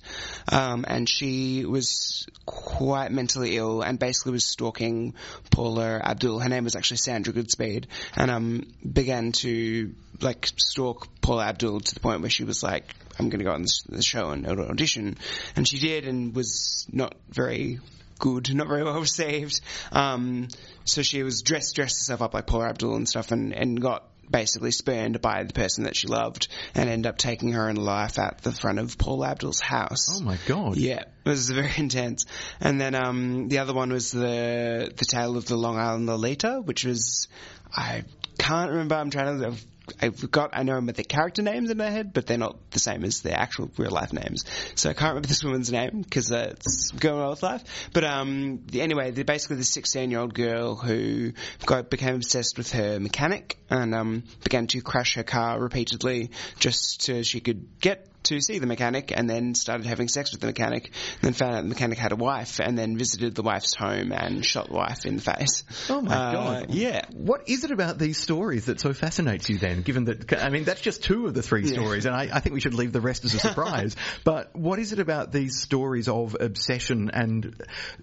[0.50, 5.14] um, and she was quite mentally ill and basically was stalking
[5.50, 6.38] Paula Abdul.
[6.38, 11.94] Her name was actually Sandra Goodspeed, and um, began to like stalk Paula Abdul to
[11.94, 15.16] the point where she was like, "I'm going to go on this show and audition,"
[15.56, 17.80] and she did, and was not very
[18.18, 19.60] good, not very well received.
[19.92, 20.48] Um,
[20.84, 24.04] so she was dressed dressed herself up like Paula Abdul and stuff, and, and got
[24.30, 28.18] basically spurned by the person that she loved, and ended up taking her in life
[28.18, 30.08] at the front of Paul Abdul's house.
[30.10, 30.76] Oh my god.
[30.76, 32.26] Yeah, it was very intense.
[32.60, 36.60] And then um, the other one was the the tale of the Long Island Lolita,
[36.64, 37.28] which was
[37.74, 38.04] I
[38.38, 38.94] can't remember.
[38.94, 39.46] I'm trying to.
[39.48, 39.64] I've,
[40.00, 42.56] I've got I know them with the character names in my head, but they're not
[42.70, 44.44] the same as their actual real life names.
[44.74, 47.62] So I can't remember this woman's name because it's going on with life.
[47.92, 51.32] But um, anyway, they're basically the 16 year old girl who
[51.66, 57.02] got became obsessed with her mechanic and um, began to crash her car repeatedly just
[57.02, 60.46] so she could get to see the mechanic and then started having sex with the
[60.46, 60.90] mechanic.
[61.20, 64.44] Then found out the mechanic had a wife and then visited the wife's home and
[64.44, 65.64] shot the wife in the face.
[65.88, 66.74] Oh my Uh, god!
[66.74, 67.04] Yeah.
[67.12, 69.82] What is it about these stories that so fascinates you then?
[69.82, 72.54] Given that, I mean, that's just two of the three stories, and I, I think
[72.54, 73.96] we should leave the rest as a surprise.
[74.24, 77.54] but what is it about these stories of obsession and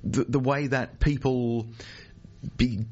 [0.04, 1.68] the, the way that people
[2.58, 2.86] be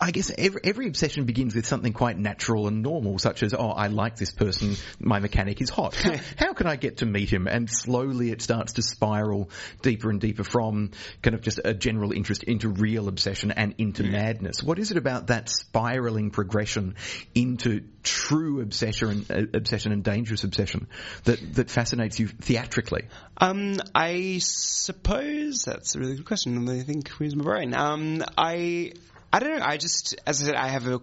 [0.00, 3.68] I guess every, every obsession begins with something quite natural and normal, such as, oh,
[3.68, 5.94] I like this person, my mechanic is hot.
[5.94, 7.46] How, how can I get to meet him?
[7.46, 9.50] And slowly it starts to spiral
[9.82, 10.92] deeper and deeper from
[11.22, 14.62] kind of just a general interest into real obsession and into madness.
[14.62, 16.96] What is it about that spiraling progression
[17.34, 20.88] into true obsession, uh, obsession and dangerous obsession
[21.24, 23.04] that, that fascinates you theatrically?
[23.36, 26.68] Um, I suppose that's a really good question.
[26.68, 27.74] I think where's my brain?
[27.74, 28.92] Um, I
[29.32, 29.64] I don't know.
[29.64, 31.00] I just, as I said, I have a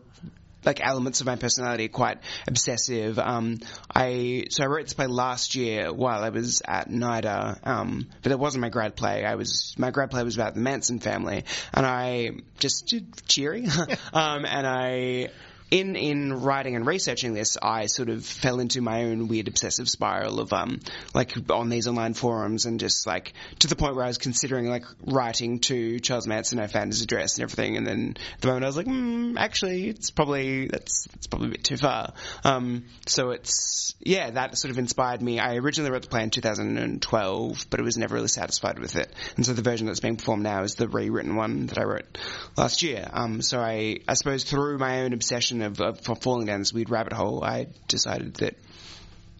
[0.66, 3.18] like elements of my personality quite obsessive.
[3.18, 3.58] Um,
[3.94, 8.32] I so I wrote this play last year while I was at NIDA, um, but
[8.32, 9.24] it wasn't my grad play.
[9.24, 12.94] I was my grad play was about the Manson family, and I just
[13.28, 13.66] cheery,
[14.14, 15.30] um, and I
[15.70, 19.90] in in writing and researching this, I sort of fell into my own weird obsessive
[19.90, 20.80] spiral of um
[21.14, 24.70] like on these online forums and just like to the point where I was considering
[24.70, 26.60] like writing to Charles Manson.
[26.60, 29.38] I found his address and everything, and then at the moment I was like, mm,
[29.38, 32.14] actually, it's probably that's it's probably a bit too far.
[32.44, 35.40] Um, so it's yeah, that sort of inspired me.
[35.40, 39.14] I originally wrote the play in 2012, but I was never really satisfied with it,
[39.36, 42.18] and so the version that's being performed now is the rewritten one that I wrote
[42.56, 43.06] last year.
[43.12, 46.90] Um, so I I suppose through my own obsession of, of falling down this weird
[46.90, 48.56] rabbit hole, I decided that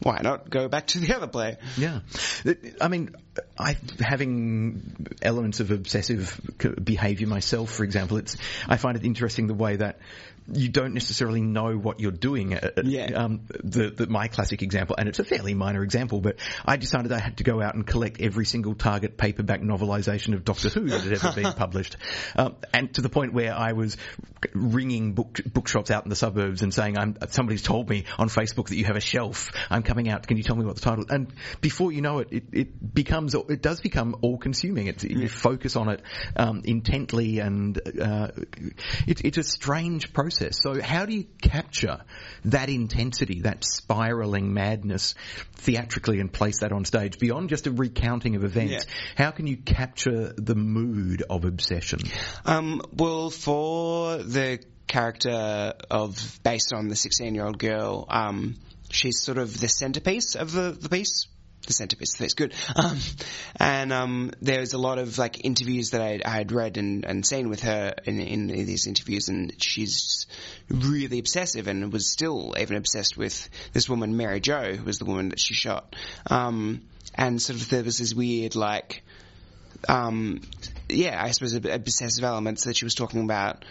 [0.02, 1.58] why not go back to the other play?
[1.76, 2.02] Yeah,
[2.80, 3.16] I mean,
[3.58, 6.40] I having elements of obsessive
[6.82, 10.00] behaviour myself, for example, it's I find it interesting the way that
[10.52, 12.58] you don't necessarily know what you're doing.
[12.84, 13.06] Yeah.
[13.14, 17.12] Um, the, the, my classic example, and it's a fairly minor example, but I decided
[17.12, 20.90] I had to go out and collect every single Target paperback novelisation of Doctor Who
[20.90, 21.98] that had ever been published,
[22.36, 23.98] um, and to the point where I was
[24.54, 28.70] ringing book bookshops out in the suburbs and saying, "I'm somebody's told me on Facebook
[28.70, 29.52] that you have a shelf.
[29.70, 30.28] I'm coming out.
[30.28, 33.36] Can you tell me what the title?" And before you know it, it, it becomes
[33.36, 34.94] it does become all consuming.
[35.02, 36.02] You focus on it
[36.36, 38.30] um, intently, and uh,
[39.06, 40.37] it, it's a strange process.
[40.52, 42.02] So how do you capture
[42.46, 45.16] that intensity, that spiraling madness
[45.54, 48.86] theatrically and place that on stage beyond just a recounting of events?
[48.86, 48.94] Yeah.
[49.16, 52.00] How can you capture the mood of obsession?
[52.46, 58.56] Um, well, for the character of based on the 16 year old girl, um,
[58.90, 61.28] she's sort of the centerpiece of the, the piece.
[61.68, 62.54] The centerpiece, of that's good.
[62.76, 63.00] Um,
[63.60, 67.26] and um, was a lot of like interviews that I, I had read and, and
[67.26, 70.28] seen with her in, in these interviews, and she's
[70.70, 75.06] really obsessive and was still even obsessed with this woman, Mary Jo, who was the
[75.06, 75.96] woman that she shot.
[76.30, 76.84] Um,
[77.16, 79.04] and sort of there was this weird like
[79.88, 80.42] um,
[80.90, 83.66] yeah, I suppose obsessive elements that she was talking about.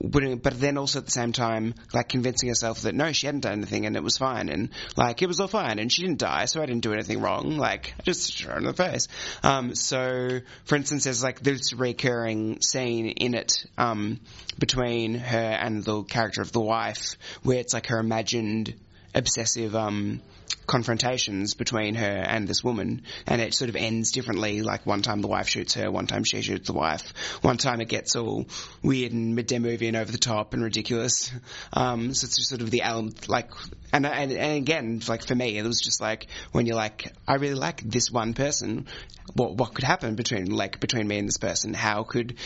[0.00, 3.54] But, then also at the same time, like convincing herself that no, she hadn't done
[3.54, 6.44] anything and it was fine and like it was all fine and she didn't die,
[6.44, 7.56] so I didn't do anything wrong.
[7.56, 9.08] Like I just shot her in the face.
[9.42, 14.20] Um, so for instance, there's like this recurring scene in it um,
[14.58, 18.74] between her and the character of the wife, where it's like her imagined
[19.14, 20.20] obsessive um,
[20.66, 24.62] confrontations between her and this woman, and it sort of ends differently.
[24.62, 27.12] Like one time the wife shoots her, one time she shoots the wife.
[27.42, 28.46] One time it gets all
[28.82, 31.32] weird and midday movie and over the top and ridiculous.
[31.72, 33.50] Um, so it's just sort of the element, like,
[33.92, 37.34] and, and and again, like for me, it was just like when you're like, I
[37.36, 38.86] really like this one person.
[39.34, 41.74] What what could happen between like between me and this person?
[41.74, 42.36] How could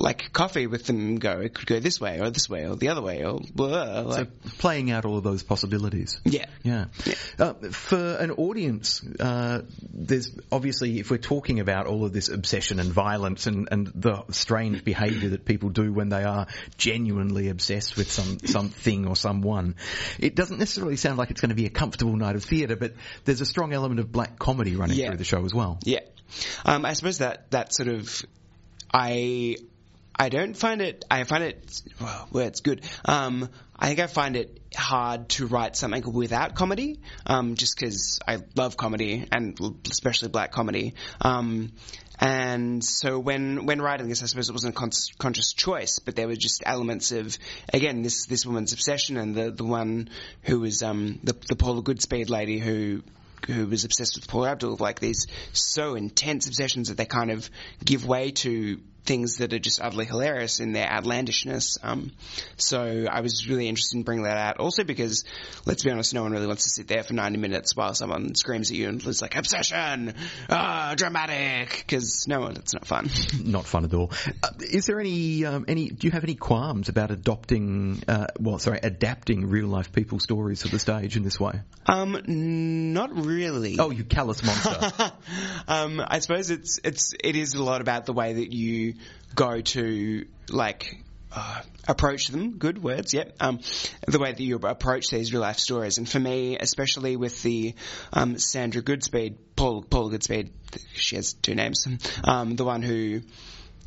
[0.00, 1.38] like coffee with them go?
[1.40, 4.00] It could go this way or this way or the other way or blah.
[4.00, 4.26] Like, So
[4.58, 6.20] playing out all of those possibilities.
[6.24, 6.46] yeah.
[6.64, 6.86] Yeah.
[7.38, 9.62] Uh, for an audience, uh,
[9.92, 14.24] there's obviously, if we're talking about all of this obsession and violence and, and the
[14.30, 19.76] strange behaviour that people do when they are genuinely obsessed with some something or someone,
[20.18, 22.94] it doesn't necessarily sound like it's going to be a comfortable night of theatre, but
[23.24, 25.08] there's a strong element of black comedy running Yeah.
[25.08, 25.78] through the show as well.
[25.84, 26.00] Yeah.
[26.64, 28.24] Um, I suppose that that sort of
[28.92, 29.56] I
[30.18, 32.82] I don't find it I find it well it's good.
[33.04, 33.48] Um,
[33.82, 38.38] I think I find it hard to write something without comedy, um, just because I
[38.54, 39.58] love comedy and
[39.90, 40.94] especially black comedy.
[41.20, 41.72] Um,
[42.20, 46.14] and so when when writing this, I suppose it wasn't a con- conscious choice, but
[46.14, 47.36] there were just elements of
[47.72, 50.10] again this this woman's obsession and the the one
[50.42, 53.02] who was um, the the Paula Goodspeed lady who
[53.46, 57.50] who was obsessed with Paula Abdul, like these so intense obsessions that they kind of
[57.84, 61.78] give way to things that are just utterly hilarious in their outlandishness.
[61.82, 62.12] Um,
[62.56, 64.58] so I was really interested in bringing that out.
[64.58, 65.24] Also because,
[65.66, 68.34] let's be honest, no one really wants to sit there for 90 minutes while someone
[68.34, 70.14] screams at you and is like, obsession,
[70.48, 73.10] ah, dramatic, because no, it's not fun.
[73.44, 74.10] Not fun at all.
[74.42, 75.88] Uh, is there any um, any?
[75.88, 78.02] Do you have any qualms about adopting?
[78.06, 81.60] Uh, well, sorry, adapting real life people stories to the stage in this way?
[81.86, 82.16] Um,
[82.94, 83.76] not really.
[83.78, 85.12] Oh, you callous monster!
[85.68, 88.91] um, I suppose it's it's it is a lot about the way that you
[89.34, 91.02] go to like
[91.34, 92.58] uh, approach them.
[92.58, 93.34] Good words, yep.
[93.40, 93.60] Um,
[94.06, 97.74] the way that you approach these real life stories, and for me, especially with the
[98.12, 100.50] um, Sandra Goodspeed, Paul Paul Goodspeed,
[100.94, 101.86] she has two names.
[102.24, 103.22] Um, the one who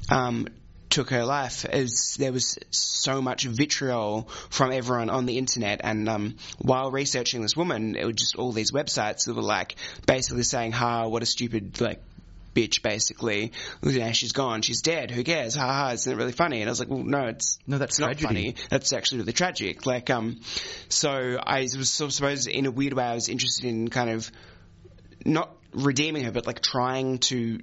[0.10, 0.47] um,
[0.89, 6.08] took her life is there was so much vitriol from everyone on the internet and
[6.08, 9.76] um, while researching this woman it was just all these websites that were like
[10.06, 12.01] basically saying ha what a stupid like
[12.56, 13.51] bitch basically.
[13.84, 14.62] Yeah, she's gone.
[14.64, 15.12] She's dead.
[15.12, 15.56] Who cares?
[15.56, 16.62] Ha ha isn't it really funny?
[16.62, 18.56] And I was like well no it's No, that's it's not funny.
[18.70, 19.86] That's actually really tragic.
[19.86, 20.39] Like um
[20.89, 24.10] so I was sort of suppose in a weird way I was interested in kind
[24.10, 24.32] of
[25.26, 27.60] not redeeming her, but like trying to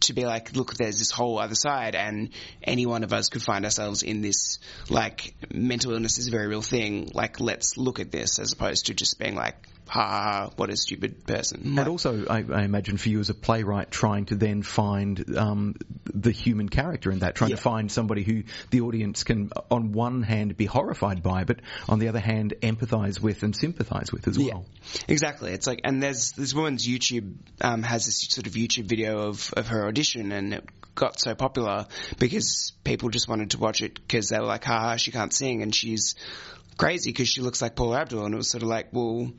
[0.00, 2.30] to be like, look, there's this whole other side, and
[2.62, 4.58] any one of us could find ourselves in this.
[4.88, 7.10] Like, mental illness is a very real thing.
[7.14, 10.70] Like, let's look at this as opposed to just being like, ha ha, ha what
[10.70, 11.78] a stupid person.
[11.78, 15.74] And also, I, I imagine for you as a playwright, trying to then find um,
[16.04, 17.56] the human character in that, trying Yeah.
[17.56, 21.98] to find somebody who the audience can, on one hand, be horrified by, but on
[21.98, 24.64] the other hand, empathise with and sympathise with as well.
[25.08, 25.52] Exactly.
[25.52, 29.52] It's like, and there's this woman's YouTube um, has this sort of YouTube video of
[29.56, 30.64] of her audition, and it
[30.94, 31.86] got so popular
[32.18, 35.62] because people just wanted to watch it because they were like, haha, she can't sing,
[35.62, 36.14] and she's
[36.76, 39.32] crazy because she looks like Paula Abdul, and it was sort of like, well.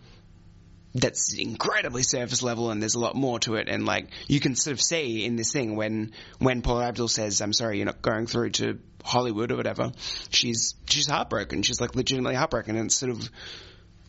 [0.98, 3.68] That's incredibly surface level, and there's a lot more to it.
[3.68, 7.42] And like you can sort of see in this thing when when Paula Abdul says,
[7.42, 9.92] "I'm sorry, you're not going through to Hollywood or whatever,"
[10.30, 11.64] she's she's heartbroken.
[11.64, 13.30] She's like legitimately heartbroken, and it's sort of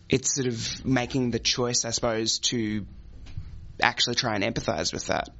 [0.08, 2.86] it's sort of making the choice, I suppose, to
[3.82, 5.30] actually try and empathise with that,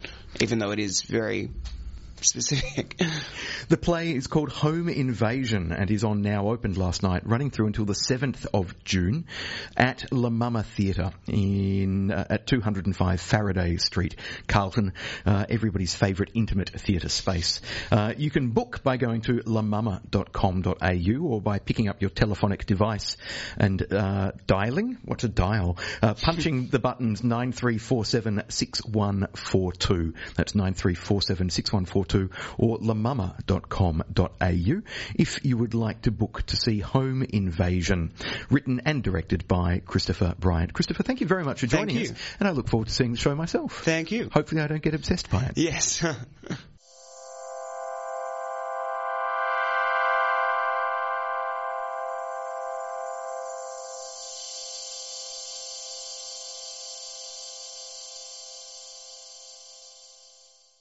[0.41, 1.51] even though it is very
[2.27, 3.01] specific.
[3.69, 7.67] The play is called Home Invasion and is on now, opened last night, running through
[7.67, 9.25] until the 7th of June
[9.77, 14.15] at La Mama Theatre in, uh, at 205 Faraday Street,
[14.47, 14.93] Carlton,
[15.25, 17.61] uh, everybody's favourite intimate theatre space.
[17.91, 23.17] Uh, you can book by going to lamama.com.au or by picking up your telephonic device
[23.57, 25.77] and uh, dialing, what's a dial?
[26.01, 30.15] Uh, punching the buttons 93476142.
[30.37, 30.53] That's
[32.17, 34.83] 93476142 or lamama.com.au
[35.15, 38.13] if you would like to book to see Home Invasion,
[38.51, 40.73] written and directed by Christopher Bryant.
[40.73, 42.11] Christopher, thank you very much for Thank joining you.
[42.11, 43.83] us, and I look forward to seeing the show myself.
[43.85, 44.29] Thank you.
[44.33, 45.53] Hopefully I don't get obsessed by it.
[45.57, 46.05] Yes.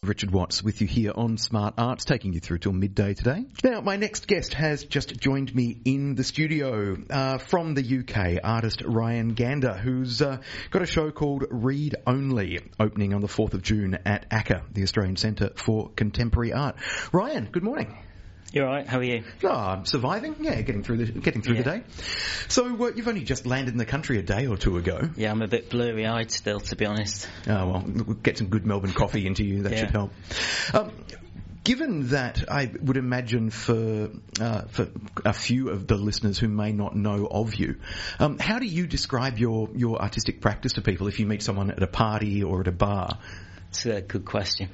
[0.06, 3.46] Richard Watts with you here on Smart Arts, taking you through till midday today.
[3.64, 8.40] Now, my next guest has just joined me in the studio uh, from the UK,
[8.44, 10.38] artist Ryan Gander, who's uh,
[10.72, 14.84] got a show called Read Only, opening on the 4th of June at ACCA, the
[14.84, 16.76] Australian Centre for Contemporary Art.
[17.12, 17.98] Ryan, good morning.
[18.56, 18.88] You're right.
[18.88, 19.26] How are you?
[19.44, 20.38] Oh, I'm surviving.
[20.40, 21.84] Yeah, getting through the getting through the day.
[22.48, 25.10] So uh, you've only just landed in the country a day or two ago.
[25.18, 27.28] Yeah, I'm a bit blurry-eyed still, to be honest.
[27.48, 29.64] Oh well, we'll get some good Melbourne coffee into you.
[29.64, 29.80] That Yeah.
[29.80, 30.14] should help.
[30.74, 30.94] Um,
[31.66, 34.88] given that, I would imagine for uh, for
[35.26, 37.76] a few of the listeners who may not know of you,
[38.20, 41.72] um, how do you describe your your artistic practice to people if you meet someone
[41.72, 43.20] at a party or at a bar?
[43.76, 44.70] It's a good question.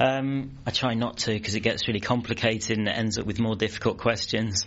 [0.00, 3.38] Um, I try not to because it gets really complicated and it ends up with
[3.38, 4.64] more difficult questions.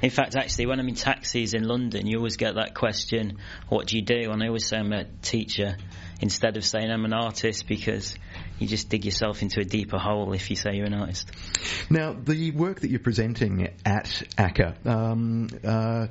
[0.00, 3.36] In fact, actually, when I'm in taxis in London, you always get that question,
[3.68, 5.76] "What do you do?" And I always say I'm a teacher
[6.22, 8.16] instead of saying I'm an artist because
[8.58, 11.30] you just dig yourself into a deeper hole if you say you're an artist.
[11.90, 16.06] Now, the work that you're presenting at ACCA, um, uh,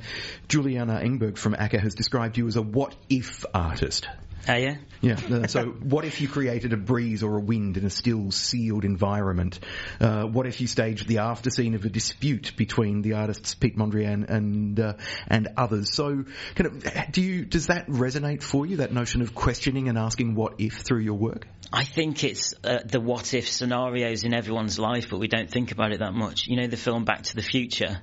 [0.47, 4.07] Juliana Engberg from ACCA has described you as a what if artist.
[4.49, 4.77] Oh yeah.
[5.01, 5.19] Yeah.
[5.29, 8.85] uh, so, what if you created a breeze or a wind in a still, sealed
[8.85, 9.59] environment?
[9.99, 13.75] Uh, what if you staged the after scene of a dispute between the artists Piet
[13.75, 14.93] Mondrian and uh,
[15.27, 15.93] and others?
[15.93, 16.23] So,
[16.55, 18.77] kind of, do you does that resonate for you?
[18.77, 21.47] That notion of questioning and asking what if through your work?
[21.71, 25.71] I think it's uh, the what if scenarios in everyone's life, but we don't think
[25.71, 26.47] about it that much.
[26.47, 28.01] You know, the film Back to the Future.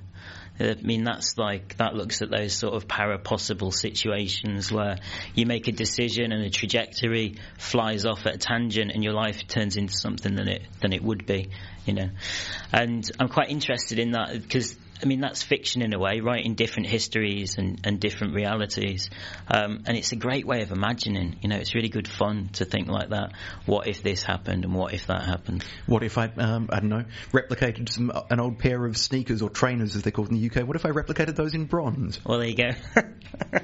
[0.59, 4.97] I mean, that's like that looks at those sort of para possible situations where
[5.33, 9.47] you make a decision and a trajectory flies off at a tangent, and your life
[9.47, 11.49] turns into something than it than it would be,
[11.85, 12.09] you know.
[12.71, 16.55] And I'm quite interested in that because I mean, that's fiction in a way, writing
[16.55, 19.09] different histories and, and different realities.
[19.47, 21.37] Um, and it's a great way of imagining.
[21.41, 23.33] You know, it's really good fun to think like that.
[23.65, 25.65] What if this happened and what if that happened?
[25.85, 29.49] What if I, um, I don't know, replicated some, an old pair of sneakers or
[29.49, 30.65] trainers as they're called in the UK?
[30.65, 32.19] What if I replicated those in bronze?
[32.25, 32.71] Well, there you go.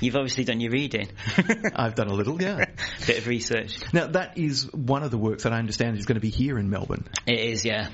[0.00, 1.08] You've obviously done your reading.
[1.74, 2.64] I've done a little, yeah.
[3.06, 3.78] Bit of research.
[3.92, 6.58] Now, that is one of the works that I understand is going to be here
[6.58, 7.06] in Melbourne.
[7.26, 7.90] It is, yeah.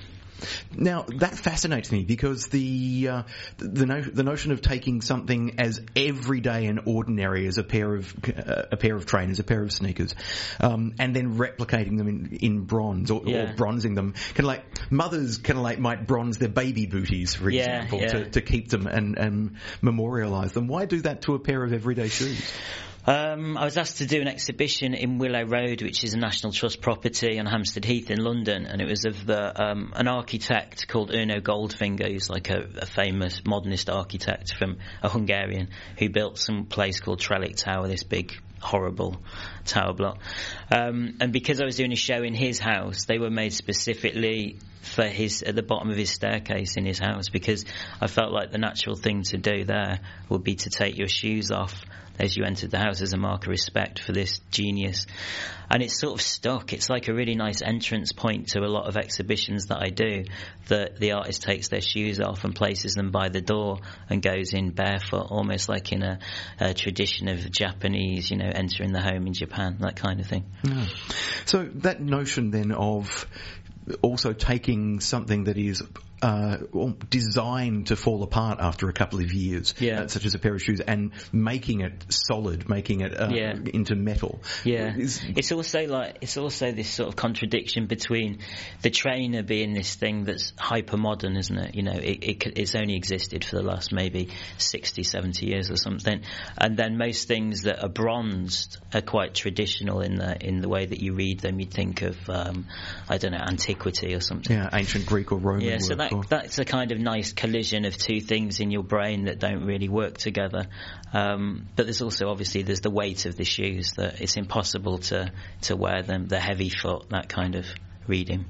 [0.76, 3.22] Now that fascinates me because the uh,
[3.58, 8.14] the, no- the notion of taking something as everyday and ordinary as a pair of
[8.28, 10.14] uh, a pair of trainers, a pair of sneakers,
[10.60, 13.52] um, and then replicating them in, in bronze or, Yeah.
[13.52, 17.34] or bronzing them, kind of like mothers kind of like might bronze their baby booties,
[17.34, 18.08] for example, yeah.
[18.08, 20.66] To, to keep them and, and memorialise them.
[20.68, 22.52] Why do that to a pair of everyday shoes?
[23.04, 26.52] Um, I was asked to do an exhibition in Willow Road, which is a National
[26.52, 30.86] Trust property on Hampstead Heath in London, and it was of the um, an architect
[30.86, 36.38] called Erno Goldfinger, who's like a, a famous modernist architect from a Hungarian who built
[36.38, 39.20] some place called Trellick Tower, this big horrible
[39.64, 40.20] tower block.
[40.70, 44.58] Um, and because I was doing a show in his house, they were made specifically
[44.82, 47.64] for his at the bottom of his staircase in his house because
[48.00, 49.98] I felt like the natural thing to do there
[50.28, 51.84] would be to take your shoes off
[52.18, 55.06] as you entered the house as a mark of respect for this genius.
[55.70, 56.72] And it's sort of stuck.
[56.72, 60.24] It's like a really nice entrance point to a lot of exhibitions that I do.
[60.68, 63.78] That the artist takes their shoes off and places them by the door
[64.10, 66.18] and goes in barefoot, almost like in a,
[66.60, 70.44] a tradition of Japanese, you know, entering the home in Japan, that kind of thing.
[71.46, 73.26] So that notion then of
[74.02, 75.82] also taking something that is
[76.22, 76.56] uh,
[77.10, 80.02] designed to fall apart after a couple of years, Yeah.
[80.02, 83.54] uh, such as a pair of shoes, and making it solid, making it uh, Yeah.
[83.74, 84.40] into metal.
[84.64, 88.38] Yeah, Is- it's also like it's also this sort of contradiction between
[88.82, 91.74] the trainer being this thing that's hyper modern, isn't it?
[91.74, 95.76] You know, it, it it's only existed for the last maybe 60, 70 years or
[95.76, 96.22] something,
[96.56, 100.86] and then most things that are bronzed are quite traditional in the in the way
[100.86, 101.58] that you read them.
[101.58, 102.66] You'd think of um,
[103.08, 104.56] I don't know antiquity or something.
[104.56, 105.62] yeah, ancient Greek or Roman.
[105.62, 109.24] Yeah, so that that's a kind of nice collision of two things in your brain
[109.24, 110.66] that don't really work together.
[111.12, 115.32] Um, but there's also obviously there's the weight of the shoes that it's impossible to
[115.62, 117.66] to wear them, the heavy foot, that kind of
[118.06, 118.46] reading.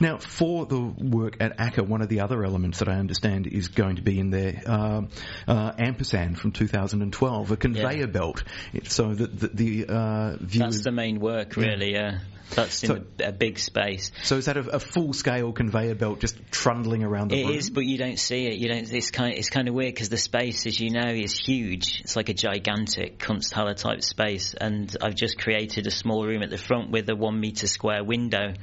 [0.00, 3.68] Now, for the work at ACCA, one of the other elements that I understand is
[3.68, 5.02] going to be in there, uh,
[5.46, 8.06] uh, ampersand from 2012, a conveyor Yeah.
[8.06, 8.42] belt,
[8.84, 10.76] so that the, the uh, viewers.
[10.76, 11.92] That's the main work, really.
[11.92, 12.20] Yeah,
[12.50, 14.10] that's in So- a, a big space.
[14.22, 17.56] so is that a, a full-scale conveyor belt just trundling around the It room?
[17.56, 18.54] is, but you don't see it.
[18.58, 18.92] You don't.
[18.92, 19.34] It's kind.
[19.34, 22.00] It's kind of weird because the space, as you know, is huge.
[22.02, 26.50] It's like a gigantic Kunsthalle type space, and I've just created a small room at
[26.50, 28.54] the front with a one meter square window.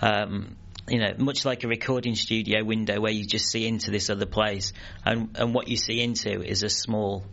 [0.00, 0.56] Um,
[0.88, 4.26] you know, much like a recording studio window where you just see into this other
[4.26, 4.72] place,
[5.04, 7.24] and and what you see into is a small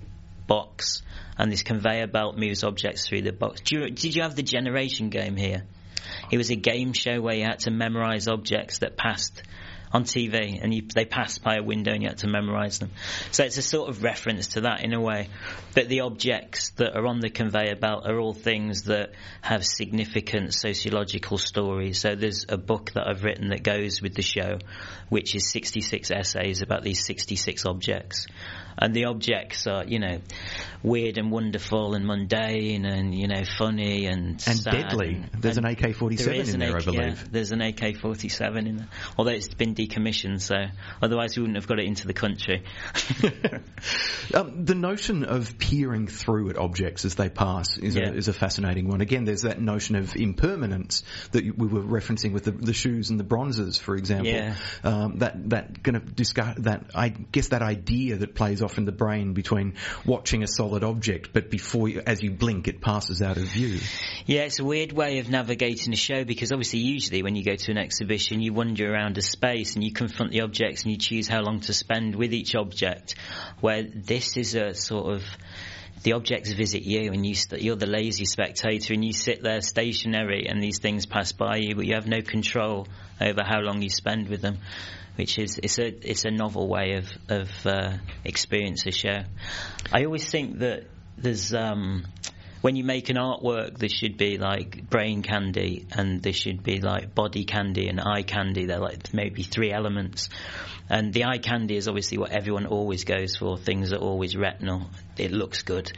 [0.47, 1.01] box,
[1.37, 3.61] and this conveyor belt moves objects through the box.
[3.61, 5.63] Do you, did you have the generation game here?
[6.31, 9.43] It was a game show where you had to memorize objects that passed
[9.93, 12.91] on TV, and you, they passed by a window, and you had to memorize them.
[13.31, 15.27] So it's a sort of reference to that in a way.
[15.75, 19.11] But the objects that are on the conveyor belt are all things that
[19.41, 21.99] have significant sociological stories.
[21.99, 24.59] So there's a book that I've written that goes with the show,
[25.09, 28.27] which is 66 essays about these 66 objects.
[28.77, 30.19] And the objects are, you know,
[30.83, 35.15] weird and wonderful and mundane and, you know, funny and And deadly.
[35.15, 36.99] and- There's and an AK-47 there in there, I believe.
[37.21, 38.87] yeah, there's an AK-47 in there.
[39.17, 40.55] Although it's been decommissioned, so
[41.01, 42.63] otherwise we wouldn't have got it into the country.
[44.33, 48.09] Um, the notion of peering through at objects as they pass is, Yeah.
[48.09, 49.01] a, is a fascinating one.
[49.01, 53.19] Again, there's that notion of impermanence that we were referencing with the, the shoes and
[53.19, 54.27] the bronzes, for example.
[54.31, 54.55] Yeah.
[54.83, 58.85] Um, that that kind of discuss that I guess that idea that plays off in
[58.85, 63.21] the brain between watching a solid object, but before you, as you blink, it passes
[63.21, 63.79] out of view.
[64.25, 67.55] Yeah, it's a weird way of navigating a show because obviously, usually when you go
[67.55, 70.97] to an exhibition, you wander around a space and you confront the objects and you
[70.97, 73.15] choose how long to spend with each object.
[73.59, 75.23] Where this is a sort of
[76.03, 79.61] the objects visit you and you st- you're the lazy spectator and you sit there
[79.61, 82.87] stationary and these things pass by you, but you have no control
[83.19, 84.57] over how long you spend with them.
[85.21, 89.19] Which is it's a it's a novel way of of uh, experience a show.
[89.93, 92.07] I always think that there's um,
[92.61, 96.81] when you make an artwork, there should be like brain candy and there should be
[96.81, 98.65] like body candy and eye candy.
[98.65, 100.29] They're like maybe three elements.
[100.89, 103.59] And the eye candy is obviously what everyone always goes for.
[103.59, 104.89] Things are always retinal.
[105.17, 105.91] It looks good.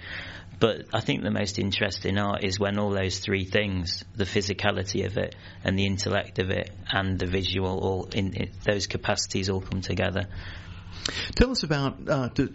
[0.64, 5.06] But I think the most interesting art is when all those three things, the physicality
[5.06, 9.50] of it and the intellect of it and the visual, all in, in those capacities
[9.50, 10.28] all come together.
[11.36, 12.54] Tell us about uh, to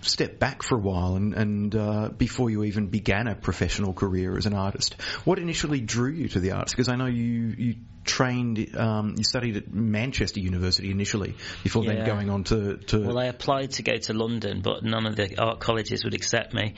[0.00, 4.36] step back for a while and, and uh, before you even began a professional career
[4.36, 5.00] as an artist.
[5.24, 6.72] What initially drew you to the arts?
[6.72, 7.74] Because I know you you
[8.04, 11.94] trained, um, you studied at Manchester University initially before Yeah.
[11.94, 15.16] then going on to, to Well, I applied to go to London, but none of
[15.16, 16.74] the art colleges would accept me.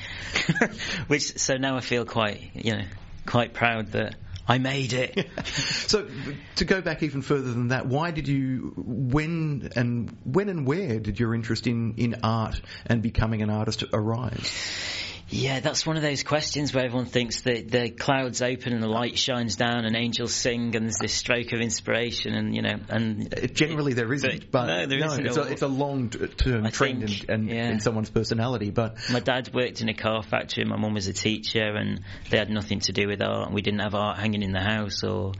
[1.07, 2.85] Which so now I feel quite, you know,
[3.27, 4.15] quite proud that
[4.49, 5.29] I made it.
[5.87, 6.09] So
[6.57, 10.99] to go back even further than that, why did you, when and when and where
[10.99, 15.16] did your interest in, in art and becoming an artist arise?
[15.29, 18.89] Yeah, that's one of those questions where everyone thinks that the clouds open and the
[18.89, 22.77] light shines down and angels sing and there's this stroke of inspiration and you know
[22.89, 25.27] and Uh, Generally, there isn't, but, no, there isn't.
[25.27, 27.71] it's, a, it's a long-term I trend think, in, in, yeah.
[27.71, 28.71] in someone's personality.
[28.71, 30.65] But My dad worked in a car factory.
[30.65, 33.47] My mum was a teacher, and they had nothing to do with art.
[33.47, 35.33] and We didn't have art hanging in the house, or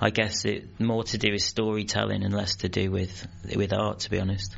[0.00, 4.00] I guess it more to do with storytelling and less to do with with art,
[4.00, 4.56] to be honest.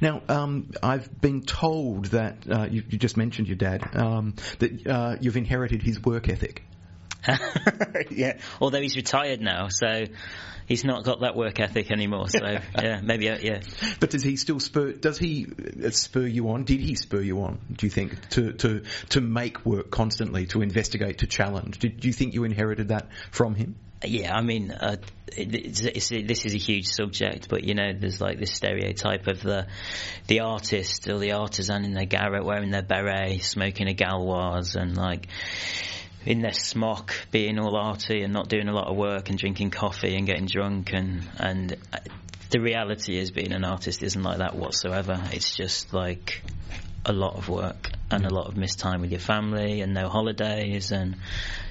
[0.00, 4.86] Now, um, I've been told that uh, you, you just mentioned your dad um, that
[4.86, 6.62] uh, you've inherited his work ethic.
[8.10, 10.06] yeah, although he's retired now, so
[10.66, 12.28] he's not got that work ethic anymore.
[12.28, 12.40] So
[12.82, 13.60] yeah, maybe uh, yeah.
[14.00, 14.92] But does he still spur?
[14.92, 15.46] Does he
[15.84, 16.64] uh, spur you on?
[16.64, 17.60] Did he spur you on?
[17.72, 21.78] Do you think to to to make work constantly, to investigate, to challenge?
[21.78, 23.76] Did do you think you inherited that from him?
[24.04, 24.96] Yeah, I mean, uh,
[25.28, 29.26] it, it's, it's, this is a huge subject, but you know, there's like this stereotype
[29.28, 29.66] of the
[30.26, 34.96] the artist or the artisan in their garret wearing their beret, smoking a Gauloise, and
[34.96, 35.28] like
[36.24, 39.70] in their smock, being all arty and not doing a lot of work and drinking
[39.70, 41.76] coffee and getting drunk and and.
[41.92, 41.98] uh,
[42.52, 45.18] The reality is, being an artist isn't like that whatsoever.
[45.32, 46.42] It's just like
[47.06, 50.10] a lot of work and a lot of missed time with your family and no
[50.10, 51.16] holidays and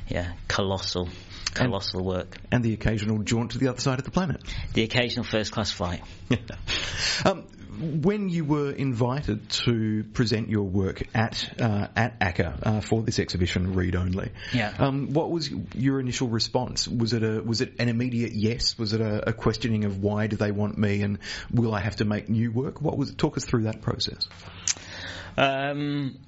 [0.07, 1.07] yeah, colossal,
[1.53, 2.37] colossal work.
[2.51, 4.41] And the occasional jaunt to the other side of the planet.
[4.73, 6.01] The occasional first class flight.
[7.25, 7.47] um,
[7.81, 13.17] when you were invited to present your work at uh, at ACCA uh, for this
[13.17, 14.73] exhibition, Read Only, Yeah.
[14.77, 16.87] um, what was your initial response?
[16.87, 18.77] Was it a was it an immediate yes?
[18.77, 21.19] Was it a, a questioning of why do they want me and
[21.51, 22.81] will I have to make new work?
[22.81, 24.27] What was talk us through that process?
[25.37, 26.19] Um,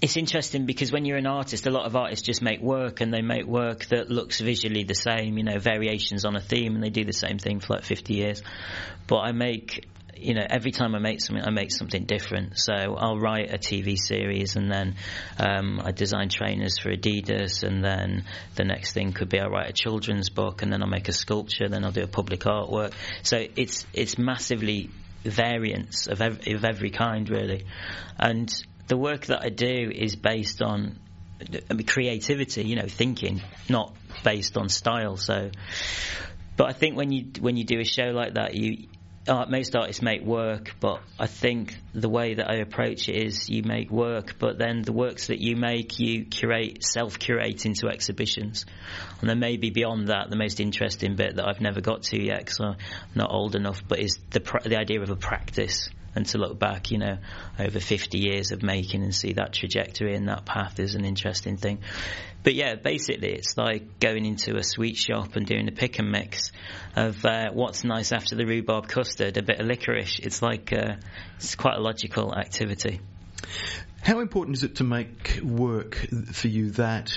[0.00, 3.12] it's interesting because when you're an artist, a lot of artists just make work and
[3.12, 6.84] they make work that looks visually the same, you know, variations on a theme and
[6.84, 8.42] they do the same thing for like 50 years.
[9.08, 12.58] But I make, you know, every time I make something, I make something different.
[12.58, 14.94] So I'll write a TV series and then
[15.36, 18.24] um, I design trainers for Adidas and then
[18.54, 21.12] the next thing could be I write a children's book and then I'll make a
[21.12, 22.92] sculpture, then I'll do a public artwork.
[23.24, 24.90] So it's, it's massively
[25.24, 27.64] variance of, ev- of every kind really.
[28.16, 28.48] And
[28.88, 30.98] the work that I do is based on
[31.70, 35.16] I mean, creativity, you know, thinking, not based on style.
[35.16, 35.50] So,
[36.56, 38.88] but I think when you when you do a show like that, you
[39.28, 43.48] art, most artists make work, but I think the way that I approach it is
[43.48, 48.66] you make work, but then the works that you make, you curate, self-curate into exhibitions,
[49.20, 52.40] and then maybe beyond that, the most interesting bit that I've never got to yet
[52.40, 52.76] because I'm
[53.14, 56.90] not old enough, but is the the idea of a practice and to look back,
[56.90, 57.18] you know,
[57.58, 61.56] over 50 years of making and see that trajectory and that path is an interesting
[61.56, 61.80] thing.
[62.42, 66.10] But yeah, basically, it's like going into a sweet shop and doing a pick and
[66.10, 66.52] mix
[66.96, 70.18] of uh, what's nice after the rhubarb custard, a bit of licorice.
[70.20, 70.96] It's like uh,
[71.36, 73.00] it's quite a logical activity.
[74.00, 75.96] How important is it to make work
[76.32, 77.12] for you that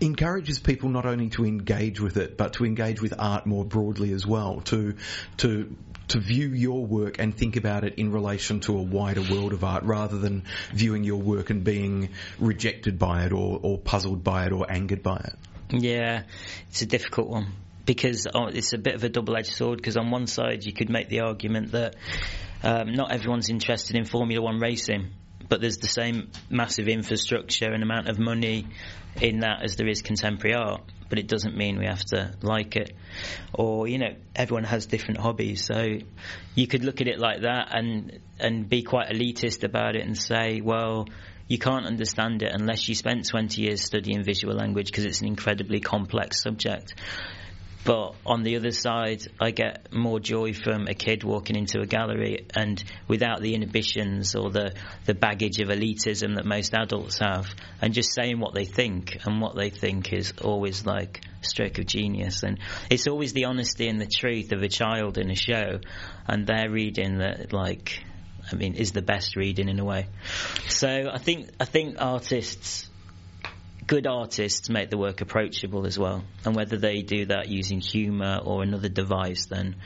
[0.00, 4.12] encourages people not only to engage with it, but to engage with art more broadly
[4.12, 4.94] as well, to
[5.38, 5.76] to
[6.08, 9.62] to view your work and think about it in relation to a wider world of
[9.62, 10.42] art rather than
[10.72, 12.08] viewing your work and being
[12.40, 15.34] rejected by it or, or puzzled by it or angered by it.
[15.82, 16.24] Yeah,
[16.68, 17.52] it's a difficult one
[17.86, 19.76] because oh, it's a bit of a double-edged sword.
[19.76, 21.96] Because on one side, you could make the argument that
[22.62, 25.10] um, not everyone's interested in Formula One racing,
[25.50, 28.66] but there's the same massive infrastructure and amount of money
[29.20, 30.82] in that as there is contemporary art.
[31.10, 32.92] But it doesn't mean we have to like it,
[33.52, 35.66] or you know, everyone has different hobbies.
[35.66, 35.98] So
[36.54, 40.16] you could look at it like that and and be quite elitist about it and
[40.16, 41.08] say, well,
[41.48, 45.26] you can't understand it unless you spent 20 years studying visual language because it's an
[45.26, 46.94] incredibly complex subject.
[47.84, 51.86] But on the other side, I get more joy from a kid walking into a
[51.86, 54.74] gallery and without the inhibitions or the,
[55.06, 57.48] the baggage of elitism that most adults have,
[57.80, 59.18] and just saying what they think.
[59.24, 62.42] And what they think is always like a stroke of genius.
[62.42, 62.58] And
[62.90, 65.80] it's always the honesty and the truth of a child in a show,
[66.26, 68.04] and they're reading that like.
[68.50, 70.06] I mean, is the best reading in a way.
[70.66, 72.89] So I think I think artists
[73.86, 76.24] good artists make the work approachable as well.
[76.44, 79.76] And whether they do that using humour or another device, then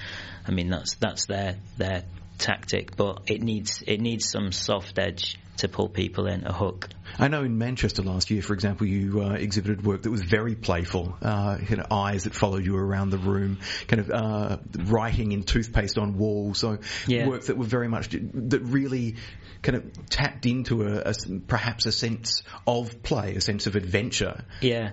[0.46, 2.04] I mean that's that's their their
[2.38, 2.96] tactic.
[2.96, 6.88] But it needs it needs some soft edge to pull people in, a hook.
[7.18, 10.54] I know in Manchester last year, for example, you uh, exhibited work that was very
[10.54, 15.32] playful, uh, kind of eyes that followed you around the room, kind of uh, writing
[15.32, 17.28] in toothpaste on walls, so Yeah.
[17.28, 19.16] work that were very much that really
[19.62, 21.14] kind of tapped into a, a
[21.46, 24.44] perhaps a sense of play, a sense of adventure.
[24.60, 24.92] Yeah.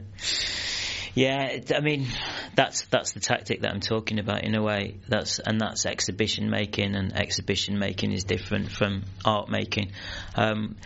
[1.13, 2.07] Yeah, I mean,
[2.55, 4.97] that's that's the tactic that I'm talking about in a way.
[5.09, 9.91] That's and that's exhibition making, and exhibition making is different from art making.
[10.35, 10.77] Um,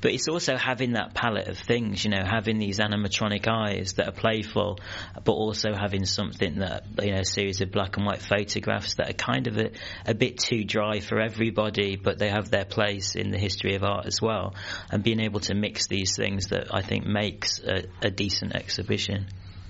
[0.00, 4.06] but it's also having that palette of things, you know, having these animatronic eyes that
[4.06, 4.78] are playful,
[5.24, 9.08] but also having something that, you know, a series of black and white photographs that
[9.08, 9.70] are kind of a,
[10.06, 13.82] a bit too dry for everybody, but they have their place in the history of
[13.82, 14.54] art as well.
[14.90, 19.28] And being able to mix these things that I think makes a, a decent exhibition.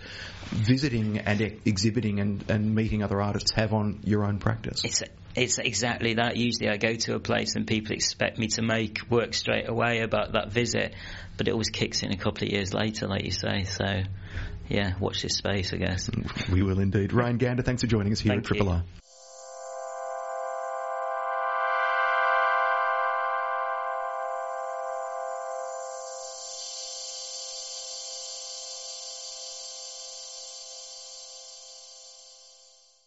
[0.51, 4.83] visiting and e- exhibiting and, and meeting other artists have on your own practice?
[4.83, 5.03] It's
[5.35, 6.37] it's exactly that.
[6.37, 10.01] Usually, I go to a place and people expect me to make work straight away
[10.01, 10.93] about that visit,
[11.37, 13.63] but it always kicks in a couple of years later, like you say.
[13.63, 14.03] So,
[14.69, 16.09] yeah, watch this space, I guess.
[16.51, 17.13] We will indeed.
[17.13, 18.69] Ryan Gander, thanks for joining us here Thank at Triple.
[18.69, 18.83] R.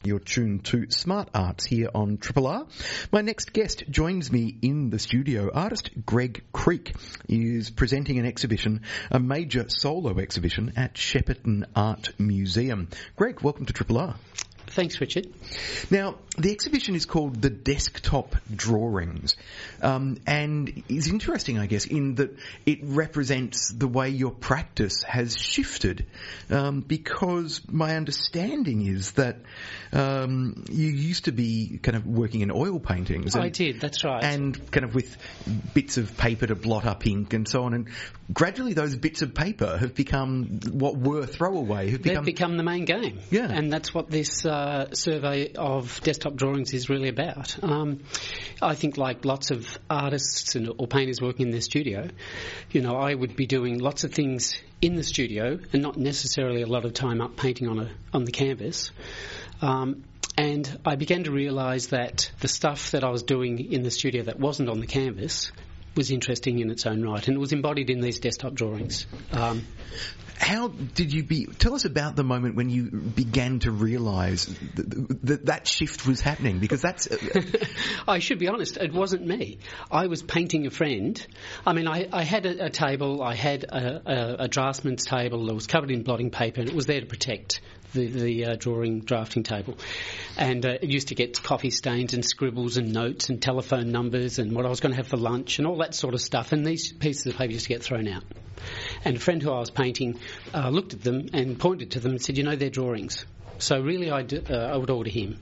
[0.07, 2.69] You're tuned to Smart Arts here on Triple R.
[3.11, 5.51] My next guest joins me in the studio.
[5.53, 6.95] Artist Greg Creek
[7.29, 12.89] is presenting an exhibition, a major solo exhibition at Shepparton Art Museum.
[13.17, 14.15] Greg, welcome to Triple R.
[14.69, 15.29] Thanks, Richard.
[15.91, 19.37] Now, the exhibition is called The Desktop Drawings,
[19.83, 25.37] um, and is interesting, I guess, in that it represents the way your practice has
[25.37, 26.07] shifted.
[26.51, 29.39] Um, because my understanding is that
[29.93, 33.35] um, you used to be kind of working in oil paintings.
[33.37, 34.23] I did, that's right.
[34.23, 35.17] And kind of with
[35.75, 37.89] bits of paper to blot up ink and so on, and
[38.33, 41.91] gradually those bits of paper have become what were throwaway.
[41.91, 43.19] Have They've become become the main game.
[43.31, 43.51] Yeah.
[43.51, 44.56] And that's what this uh,
[44.93, 47.63] survey of desktop drawings is really about.
[47.63, 48.01] Um,
[48.61, 52.09] I think, like lots of artists and, or painters working in their studio,
[52.71, 56.63] you know, I would be doing lots of things in the studio and not necessarily
[56.63, 58.91] a lot of time up painting on, a, on the canvas.
[59.63, 60.05] Um,
[60.37, 64.25] and I began to realise that the stuff that I was doing in the studio
[64.25, 65.51] that wasn't on the canvas
[65.97, 69.07] was interesting in its own right, and it was embodied in these desktop drawings.
[69.33, 69.67] Um,
[70.39, 71.47] How did you be?
[71.47, 74.45] Tell us about the moment when you began to realise
[74.75, 77.43] that, that that shift was happening, because that's uh,
[78.09, 79.59] I should be honest, it wasn't me.
[79.91, 81.27] I was painting a friend.
[81.67, 85.47] I mean, I, I had a, a table, I had a, a, a draftsman's table
[85.47, 87.61] that was covered in blotting paper, and it was there to protect
[87.97, 89.77] the, the uh, drawing drafting table.
[90.37, 94.39] And uh, it used to get coffee stains and scribbles and notes and telephone numbers
[94.39, 96.53] and what I was going to have for lunch and all that sort of stuff.
[96.53, 98.25] And these pieces of paper used to get thrown out.
[99.05, 100.19] And a friend who I was painting
[100.55, 103.25] uh, looked at them and pointed to them and said, "You know, they're drawings."
[103.59, 105.39] So really, I, d- uh, I would order him,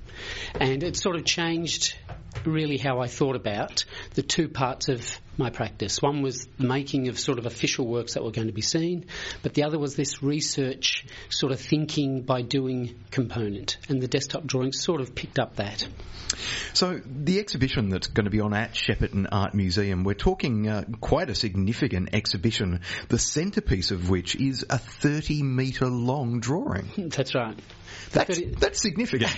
[0.55, 1.97] and it sort of changed
[2.45, 3.85] really how I thought about
[4.15, 5.05] the two parts of
[5.37, 6.01] my practice.
[6.01, 9.07] One was the making of sort of official works that were going to be seen,
[9.43, 14.47] but the other was this research sort of thinking by doing component, and the desktop
[14.47, 15.87] drawings sort of picked up that.
[16.73, 20.85] So the exhibition that's going to be on at Shepparton Art Museum, we're talking uh,
[21.01, 26.89] quite a significant exhibition, the centrepiece of which is a 30 metre long drawing.
[26.97, 27.59] That's right.
[28.13, 29.35] That's, that's significant.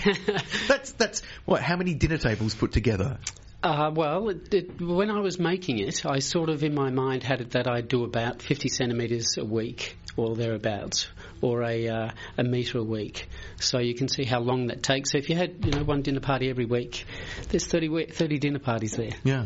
[0.67, 3.19] that's, that's, what, how many dinner tables put together?
[3.63, 7.23] Uh, well, it, it, when I was making it, I sort of in my mind
[7.23, 11.07] had it that I'd do about 50 centimetres a week or thereabouts,
[11.41, 13.27] or a uh, a metre a week.
[13.59, 15.11] So you can see how long that takes.
[15.11, 17.05] So if you had you know one dinner party every week,
[17.49, 19.11] there's 30, 30 dinner parties there.
[19.23, 19.45] Yeah.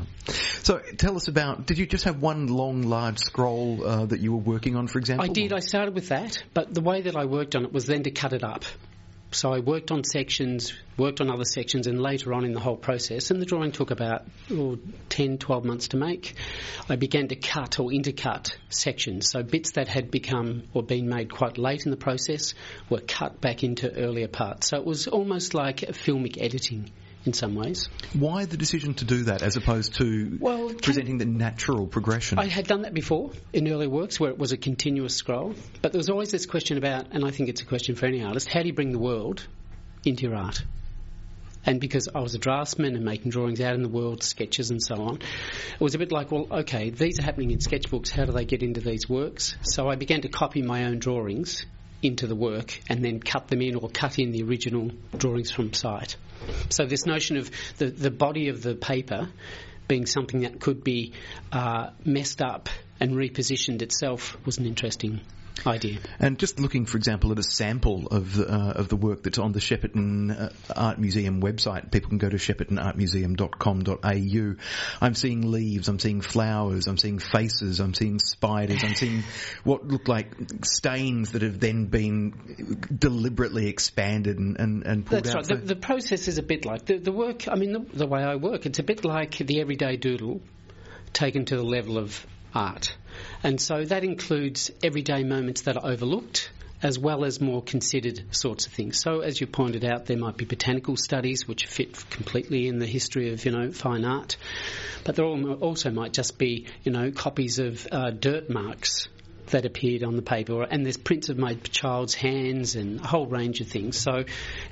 [0.61, 1.65] So tell us about.
[1.65, 4.99] Did you just have one long, large scroll uh, that you were working on, for
[4.99, 5.25] example?
[5.29, 5.53] I did.
[5.53, 8.11] I started with that, but the way that I worked on it was then to
[8.11, 8.63] cut it up.
[9.33, 12.75] So I worked on sections, worked on other sections, and later on in the whole
[12.75, 14.77] process, and the drawing took about oh,
[15.07, 16.35] 10, 12 months to make,
[16.89, 19.29] I began to cut or intercut sections.
[19.29, 22.55] So bits that had become or been made quite late in the process
[22.89, 24.67] were cut back into earlier parts.
[24.67, 26.91] So it was almost like filmic editing
[27.25, 27.89] in some ways.
[28.13, 32.39] Why the decision to do that as opposed to well, presenting the natural progression?
[32.39, 35.91] I had done that before in earlier works where it was a continuous scroll, but
[35.91, 38.47] there was always this question about, and I think it's a question for any artist,
[38.47, 39.45] how do you bring the world
[40.03, 40.63] into your art?
[41.63, 44.81] And because I was a draftsman and making drawings out in the world, sketches and
[44.81, 48.25] so on, it was a bit like, well, okay, these are happening in sketchbooks, how
[48.25, 49.55] do they get into these works?
[49.61, 51.65] So I began to copy my own drawings
[52.01, 55.71] into the work and then cut them in or cut in the original drawings from
[55.73, 56.15] sight.
[56.69, 59.29] So this notion of the, the body of the paper
[59.87, 61.13] being something that could be
[61.51, 62.69] uh, messed up
[62.99, 65.21] and repositioned itself was an interesting
[65.65, 65.99] idea.
[66.19, 69.37] And just looking, for example, at a sample of the, uh, of the work that's
[69.37, 74.55] on the Shepparton uh, Art Museum website, people can go to sheppartonartmuseum.com.au.
[75.01, 79.23] I'm seeing leaves, I'm seeing flowers, I'm seeing faces, I'm seeing spiders, I'm seeing
[79.63, 80.31] what look like
[80.63, 85.49] stains that have then been deliberately expanded and, and, and pulled That's out.
[85.49, 85.61] right.
[85.61, 87.47] The, the, process is a bit like the, the work.
[87.47, 90.41] I mean, the, the way I work, it's a bit like the everyday doodle
[91.13, 92.95] taken to the level of art.
[93.43, 96.51] And so that includes everyday moments that are overlooked
[96.83, 98.99] as well as more considered sorts of things.
[98.99, 102.87] So, as you pointed out, there might be botanical studies which fit completely in the
[102.87, 104.37] history of, you know, fine art,
[105.03, 109.07] but there also might just be, you know, copies of uh, dirt marks
[109.47, 113.27] that appeared on the paper, and there's prints of my child's hands and a whole
[113.27, 113.99] range of things.
[113.99, 114.23] So,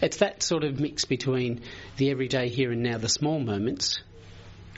[0.02, 1.62] it's that sort of mix between
[1.98, 4.02] the everyday here and now, the small moments,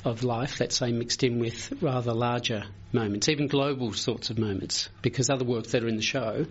[0.04, 2.64] of life, let's say, mixed in with rather larger
[2.94, 6.46] moments, even global sorts of moments, because other works that are in the show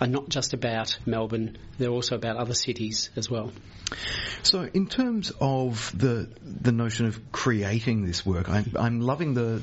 [0.00, 3.52] are not just about Melbourne, they're also about other cities as well.
[4.42, 9.62] So, in terms of the the notion of creating this work, I'm, I'm loving the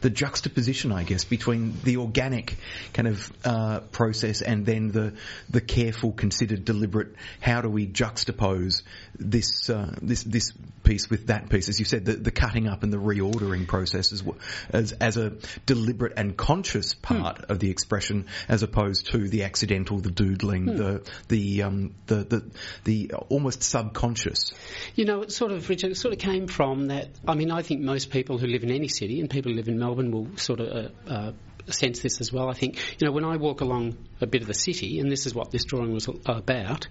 [0.00, 2.56] the juxtaposition, I guess, between the organic
[2.94, 5.14] kind of uh, process and then the
[5.50, 7.14] the careful, considered, deliberate.
[7.40, 8.82] How do we juxtapose
[9.18, 10.52] this uh, this this
[10.82, 11.68] piece with that piece?
[11.68, 14.22] As you said, the, the cutting up and the reordering process as,
[14.70, 15.32] as, as a
[15.66, 17.52] deliberate and conscious part hmm.
[17.52, 20.76] of the expression, as opposed to the accidental, the doodling, hmm.
[20.76, 22.50] the the, um, the the
[22.84, 24.54] the almost subconscious.
[24.94, 27.08] You know, it sort of Richard, it sort of came from that.
[27.26, 29.68] I mean, I think most people who live in any city and people who live
[29.68, 30.68] in Melbourne will sort of.
[30.68, 31.32] Uh, uh,
[31.68, 32.48] sense this as well.
[32.48, 35.26] I think, you know, when I walk along a bit of the city, and this
[35.26, 36.86] is what this drawing was about,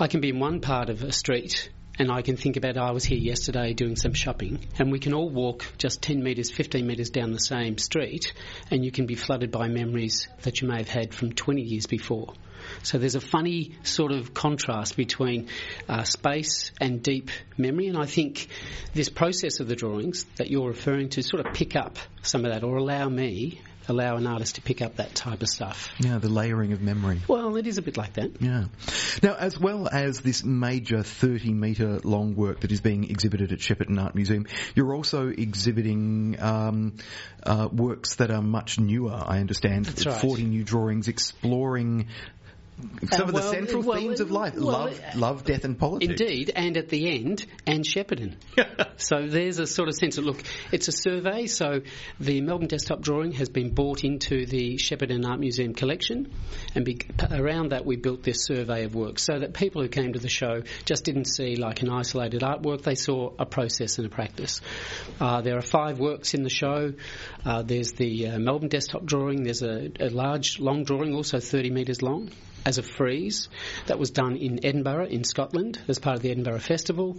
[0.00, 1.70] I can be in one part of a street
[2.02, 5.14] and I can think about I was here yesterday doing some shopping, and we can
[5.14, 8.32] all walk just 10 metres, 15 metres down the same street,
[8.72, 11.86] and you can be flooded by memories that you may have had from 20 years
[11.86, 12.34] before.
[12.82, 15.48] So there's a funny sort of contrast between
[15.88, 18.48] uh, space and deep memory, and I think
[18.94, 22.50] this process of the drawings that you're referring to sort of pick up some of
[22.52, 25.90] that, or allow me allow an artist to pick up that type of stuff.
[25.98, 27.20] Yeah, the layering of memory.
[27.28, 28.40] Well, it is a bit like that.
[28.40, 28.64] Yeah.
[29.22, 33.58] Now, as well as this major 30 metre long work that is being exhibited at
[33.58, 36.96] Shepparton Art Museum, you're also exhibiting um,
[37.42, 39.86] uh, works that are much newer, I understand.
[39.86, 40.20] That's right.
[40.20, 42.08] 40 new drawings exploring
[43.10, 46.20] some uh, of the central well, themes of life well, love, love, death, and politics.
[46.20, 48.36] Indeed, and at the end, and Shepparton.
[48.96, 51.46] so there's a sort of sense of look, it's a survey.
[51.46, 51.80] So
[52.20, 56.32] the Melbourne Desktop Drawing has been bought into the Shepparton Art Museum collection,
[56.74, 60.12] and be, around that we built this survey of work so that people who came
[60.12, 64.06] to the show just didn't see like an isolated artwork, they saw a process and
[64.06, 64.60] a practice.
[65.20, 66.92] Uh, there are five works in the show.
[67.44, 71.70] Uh, there's the uh, Melbourne Desktop Drawing, there's a, a large, long drawing, also 30
[71.70, 72.30] metres long
[72.64, 73.48] as a frieze.
[73.86, 77.16] That was done in Edinburgh, in Scotland, as part of the Edinburgh Festival.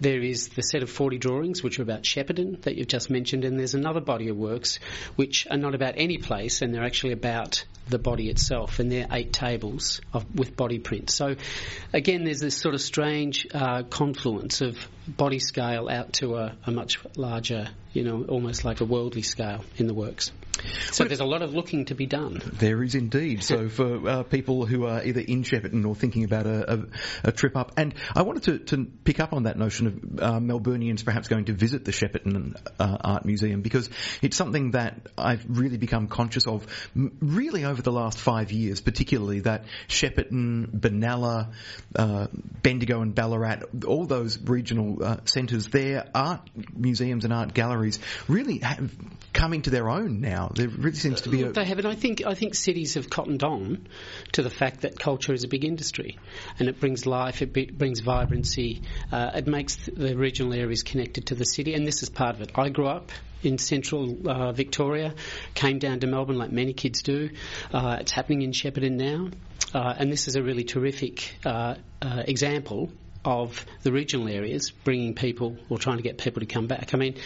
[0.00, 3.44] There is the set of 40 drawings, which are about Shepparton, that you've just mentioned,
[3.44, 4.78] and there's another body of works
[5.16, 9.06] which are not about any place, and they're actually about the body itself, and they're
[9.12, 11.14] eight tables of, with body prints.
[11.14, 11.36] So,
[11.92, 14.76] again, there's this sort of strange uh, confluence of
[15.06, 19.64] body scale out to a, a much larger, you know, almost like a worldly scale
[19.76, 20.32] in the works.
[20.92, 22.40] So there's a lot of looking to be done.
[22.44, 23.42] There is indeed.
[23.42, 26.86] So for uh, people who are either in Shepparton or thinking about a, a,
[27.24, 30.38] a trip up, and I wanted to, to, pick up on that notion of uh,
[30.40, 33.90] Melburnians perhaps going to visit the Shepparton uh, Art Museum because
[34.22, 39.40] it's something that I've really become conscious of, really over the last five years, particularly
[39.40, 41.52] that Shepparton, Benalla,
[41.96, 42.26] uh,
[42.62, 47.98] Bendigo, and Ballarat, all those regional uh, centres, their art museums and art galleries
[48.28, 48.90] really have
[49.32, 50.43] coming to their own now.
[50.54, 51.52] There really seems to be a.
[51.52, 53.86] They have, and I think I think cities have cottoned on
[54.32, 56.18] to the fact that culture is a big industry,
[56.58, 58.82] and it brings life, it be, brings vibrancy,
[59.12, 62.42] uh, it makes the regional areas connected to the city, and this is part of
[62.42, 62.52] it.
[62.54, 65.14] I grew up in central uh, Victoria,
[65.54, 67.30] came down to Melbourne like many kids do.
[67.72, 69.30] Uh, it's happening in Shepparton now,
[69.74, 72.90] uh, and this is a really terrific uh, uh, example
[73.24, 76.94] of the regional areas, bringing people or trying to get people to come back.
[76.94, 77.16] I mean,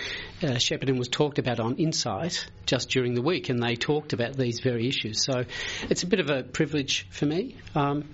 [0.42, 4.36] uh, Shepparton was talked about on Insight just during the week, and they talked about
[4.36, 5.24] these very issues.
[5.24, 5.44] So
[5.90, 7.56] it's a bit of a privilege for me.
[7.74, 8.04] Um,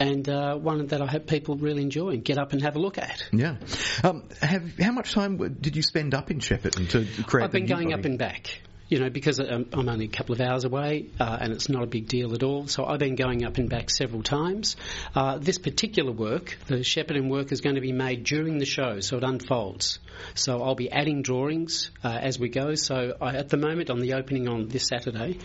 [0.00, 2.78] and uh, one that I hope people really enjoy and get up and have a
[2.78, 3.22] look at.
[3.32, 3.56] Yeah.
[4.02, 7.44] Um, have, how much time did you spend up in Shepparton to create?
[7.44, 8.00] I've been going body?
[8.00, 11.52] up and back you know, because I'm only a couple of hours away uh, and
[11.52, 12.66] it's not a big deal at all.
[12.66, 14.76] So I've been going up and back several times.
[15.14, 19.00] Uh, this particular work, the Shepparton work, is going to be made during the show,
[19.00, 19.98] so it unfolds.
[20.34, 22.74] So I'll be adding drawings uh, as we go.
[22.74, 25.38] So I, at the moment, on the opening on this Saturday,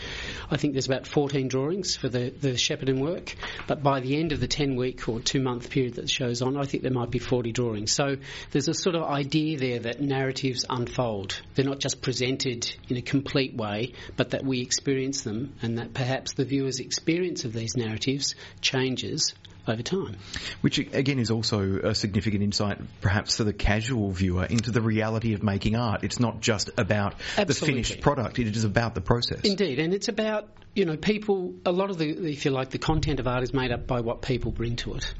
[0.51, 2.55] I think there's about 14 drawings for the, the
[2.99, 3.35] work.
[3.67, 6.41] But by the end of the 10 week or two month period that the show's
[6.41, 7.91] on, I think there might be 40 drawings.
[7.91, 8.17] So
[8.51, 11.41] there's a sort of idea there that narratives unfold.
[11.55, 15.93] They're not just presented in a complete way, but that we experience them and that
[15.93, 19.33] perhaps the viewer's experience of these narratives changes
[19.67, 20.17] over time.
[20.61, 25.33] Which again is also a significant insight, perhaps for the casual viewer, into the reality
[25.33, 26.03] of making art.
[26.03, 27.43] It's not just about Absolutely.
[27.43, 29.41] the finished product; it is about the process.
[29.43, 31.53] Indeed, and it's about you know people.
[31.65, 34.01] A lot of the, if you like, the content of art is made up by
[34.01, 35.13] what people bring to it.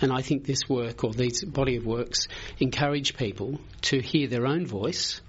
[0.00, 2.28] And I think this work or these body of works
[2.58, 5.22] encourage people to hear their own voice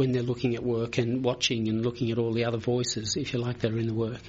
[0.00, 3.34] when they're looking at work and watching and looking at all the other voices, if
[3.34, 4.22] you like, that are in the work.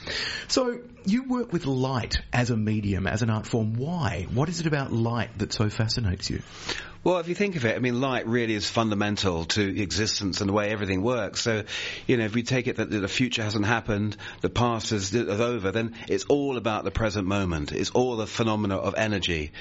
[0.49, 3.75] So, you work with light as a medium, as an art form.
[3.75, 4.27] Why?
[4.35, 6.43] What is it about light that so fascinates you?
[7.05, 10.49] Well, if you think of it, I mean, light really is fundamental to existence and
[10.49, 11.43] the way everything works.
[11.43, 11.65] So,
[12.07, 15.41] you know, if we take it that the future hasn't happened, the past is, is
[15.41, 17.73] over, then it's all about the present moment.
[17.73, 19.53] It's all the phenomena of energy.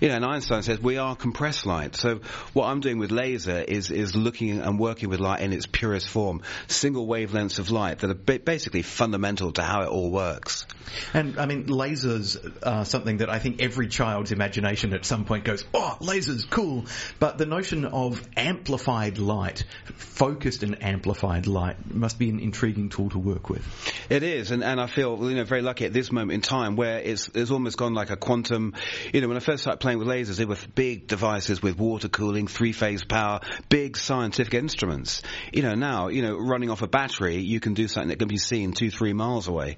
[0.00, 1.96] You know, and Einstein says we are compressed light.
[1.96, 2.20] So
[2.52, 6.08] what I'm doing with laser is, is looking and working with light in its purest
[6.08, 6.42] form.
[6.68, 10.66] Single wavelengths of light that are basically fundamental to how it all works.
[11.14, 15.44] And I mean, lasers are something that I think every child's imagination at some point
[15.44, 16.84] goes, oh, lasers, cool.
[17.18, 19.64] But the notion of amplified light,
[19.94, 23.64] focused and amplified light, must be an intriguing tool to work with.
[24.10, 26.76] It is, and, and I feel you know very lucky at this moment in time
[26.76, 28.74] where it's it's almost gone like a quantum.
[29.12, 32.08] You know, when I first started playing with lasers, they were big devices with water
[32.08, 35.22] cooling, three phase power, big scientific instruments.
[35.52, 38.28] You know, now you know running off a battery, you can do something that can
[38.28, 39.76] be seen two three miles away.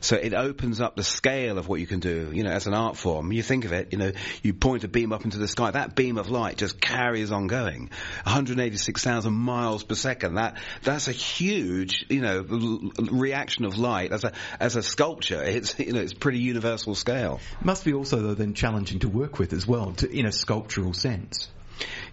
[0.00, 2.74] So it opens up the scale of what you can do, you know, as an
[2.74, 3.32] art form.
[3.32, 5.94] You think of it, you know, you point a beam up into the sky, that
[5.94, 7.90] beam of light just carries on going.
[8.24, 10.34] 186,000 miles per second.
[10.34, 15.42] That, that's a huge, you know, reaction of light as a, as a sculpture.
[15.42, 17.40] It's, you know, it's pretty universal scale.
[17.62, 20.92] Must be also though then challenging to work with as well, to, in a sculptural
[20.92, 21.48] sense.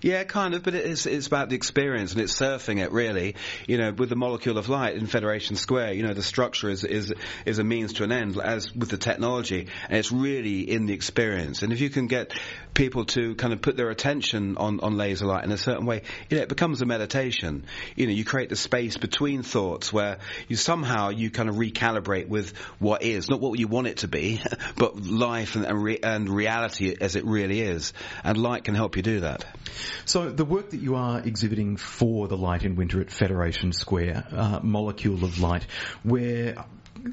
[0.02, 3.36] Yeah, kind of, but it's it's about the experience and it's surfing it really.
[3.68, 6.86] You know, with the molecule of light in Federation Square, you know, the structure is
[6.86, 7.14] is
[7.46, 10.94] is a means to an end, as with the technology, and it's really in the
[10.94, 11.64] experience.
[11.64, 12.32] And if you can get
[12.74, 16.04] people to kind of put their attention on on laser light in a certain way,
[16.30, 17.66] you know, it becomes a meditation.
[17.98, 22.30] You know, you create the space between thoughts where you somehow you kind of recalibrate
[22.30, 24.42] with what is, not what you want it to be,
[24.78, 27.92] but life and and, re- and reality as it really is.
[28.24, 29.44] And light can help you do that.
[30.06, 34.26] So the work that you are exhibiting for the Light in Winter at Federation Square,
[34.32, 35.66] uh, Molecule of Light,
[36.04, 36.56] where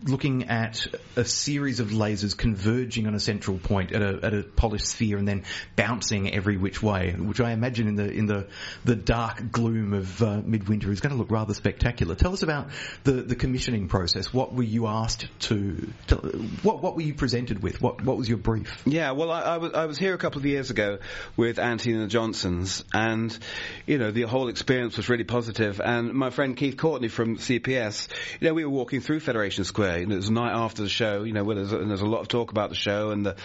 [0.04, 4.42] looking at a series of lasers converging on a central point at a, at a
[4.42, 5.44] polished sphere and then
[5.76, 8.46] bouncing every which way, which I imagine in the in the
[8.84, 12.14] the dark gloom of uh, midwinter is going to look rather spectacular.
[12.14, 12.70] Tell us about
[13.04, 14.32] the, the commissioning process.
[14.32, 16.16] What were you asked to, to
[16.62, 17.80] what what were you presented with?
[17.80, 18.82] What what was your brief?
[18.86, 20.98] Yeah, well, I, I, was, I was here a couple of years ago
[21.36, 23.36] with Antony and the Johnsons, and
[23.86, 25.80] you know the whole experience was really positive.
[25.80, 28.08] And my friend Keith Courtney from CPS,
[28.40, 29.98] you know, we were walking through Federation Square.
[29.98, 31.24] You know, it was the night after the show.
[31.24, 33.36] You know, where there's, and there's a lot of talk about the show, and the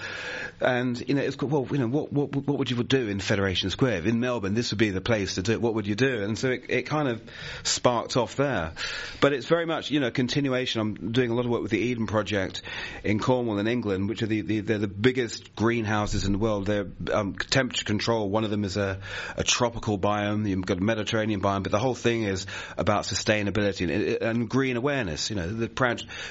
[0.61, 3.69] and you know, it's well, you know, what what what would you do in Federation
[3.69, 4.53] Square in Melbourne?
[4.53, 5.61] This would be the place to do it.
[5.61, 6.23] What would you do?
[6.23, 7.21] And so it, it kind of
[7.63, 8.71] sparked off there.
[9.19, 10.79] But it's very much you know continuation.
[10.79, 12.61] I'm doing a lot of work with the Eden Project
[13.03, 16.65] in Cornwall in England, which are the, the they're the biggest greenhouses in the world.
[16.65, 18.29] They're um, temperature control.
[18.29, 18.99] One of them is a,
[19.36, 20.47] a tropical biome.
[20.47, 24.77] You've got a Mediterranean biome, but the whole thing is about sustainability and, and green
[24.77, 25.29] awareness.
[25.29, 25.67] You know, the,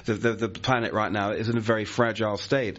[0.04, 2.78] the, the, the planet right now is in a very fragile state.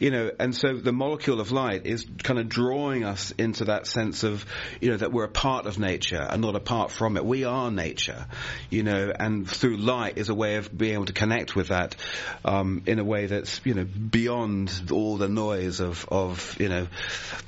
[0.00, 3.86] You know, and so the molecule of light is kind of drawing us into that
[3.86, 4.44] sense of,
[4.80, 7.24] you know, that we're a part of nature and not apart from it.
[7.24, 8.26] We are nature,
[8.70, 11.96] you know, and through light is a way of being able to connect with that
[12.44, 16.86] um, in a way that's, you know, beyond all the noise of, of you know,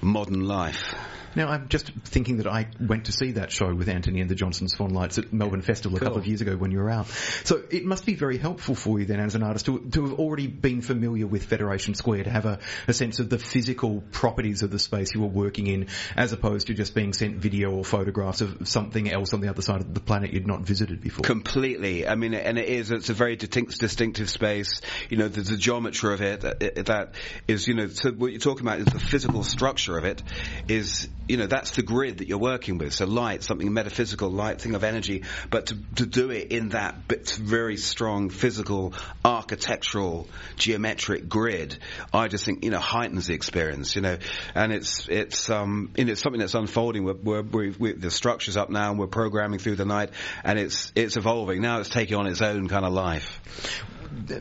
[0.01, 0.95] modern life.
[1.37, 4.35] Now, I'm just thinking that I went to see that show with Antony and the
[4.35, 7.09] Johnsons Swan Lights at Melbourne Festival a couple of years ago when you were out.
[7.45, 10.15] So it must be very helpful for you then as an artist to, to have
[10.15, 14.63] already been familiar with Federation Square, to have a, a sense of the physical properties
[14.63, 17.85] of the space you were working in, as opposed to just being sent video or
[17.85, 21.23] photographs of something else on the other side of the planet you'd not visited before.
[21.23, 22.07] Completely.
[22.07, 24.81] I mean, and it is, it's a very distinct, distinctive space.
[25.11, 27.15] You know, there's the geometry of it that, that
[27.49, 30.23] is, you know, so what you're talking about is the physical structure of it
[30.69, 32.93] is, you know, that's the grid that you're working with.
[32.93, 37.09] So light, something metaphysical, light, thing of energy, but to, to do it in that
[37.09, 38.95] very strong physical,
[39.25, 41.79] architectural, geometric grid,
[42.13, 44.19] I just think, you know, heightens the experience, you know,
[44.55, 47.05] and it's, it's, um, you know, it's something that's unfolding.
[47.05, 50.11] We're, we're, we're, the structure's up now and we're programming through the night
[50.43, 51.63] and it's, it's evolving.
[51.63, 53.41] Now it's taking on its own kind of life.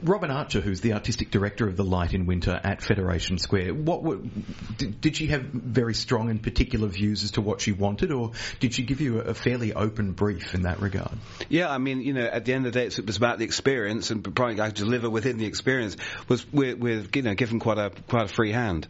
[0.04, 4.04] Robin Archer, who's the artistic director of the Light in Winter at Federation Square, what
[4.04, 4.20] were,
[4.78, 8.32] did, did, she have very strong and particular views as to what she wanted, or
[8.60, 11.12] did she give you a, fairly open brief in that regard?
[11.50, 13.46] Yeah, I mean, you know, at the end of the day, it was about the
[13.46, 15.98] experience, and probably I deliver within the experience
[16.28, 18.88] was we're, we're you know given quite a quite a free hand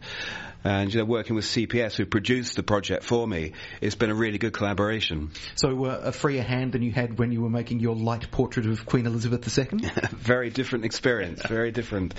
[0.64, 3.52] and you know, working with CPS who produced the project for me,
[3.82, 5.30] it's been a really good collaboration.
[5.56, 8.64] So uh, a freer hand than you had when you were making your light portrait
[8.64, 9.80] of Queen Elizabeth II.
[10.10, 12.14] very different experience, very different.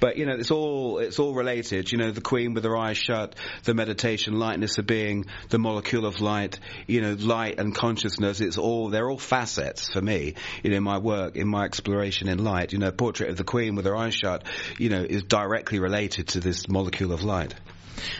[0.00, 1.92] But you know, it's all it's all related.
[1.92, 3.34] You know, the Queen with her eyes shut,
[3.64, 6.58] the meditation, lightness of being, the molecule of light.
[6.86, 8.40] You know, light and consciousness.
[8.40, 10.34] It's all they're all facets for me.
[10.62, 12.72] You know, in my work, in my exploration in light.
[12.72, 14.44] You know, portrait of the Queen with her eyes shut.
[14.78, 17.54] You know, is directly related to this molecule of light.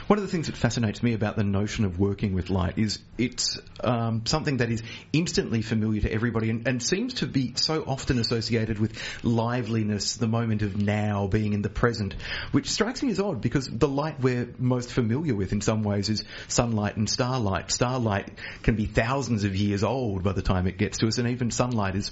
[0.06, 2.98] One of the things that fascinates me about the notion of working with light is
[3.18, 7.84] it's um, something that is instantly familiar to everybody and, and, seems to be so
[7.86, 12.14] often associated with liveliness, the moment of now, being in the present,
[12.52, 16.08] which strikes me as odd because the light we're most familiar with in some ways
[16.08, 17.70] is sunlight and starlight.
[17.70, 18.30] Starlight
[18.62, 21.50] can be thousands of years old by the time it gets to us, and even
[21.50, 22.10] sunlight is,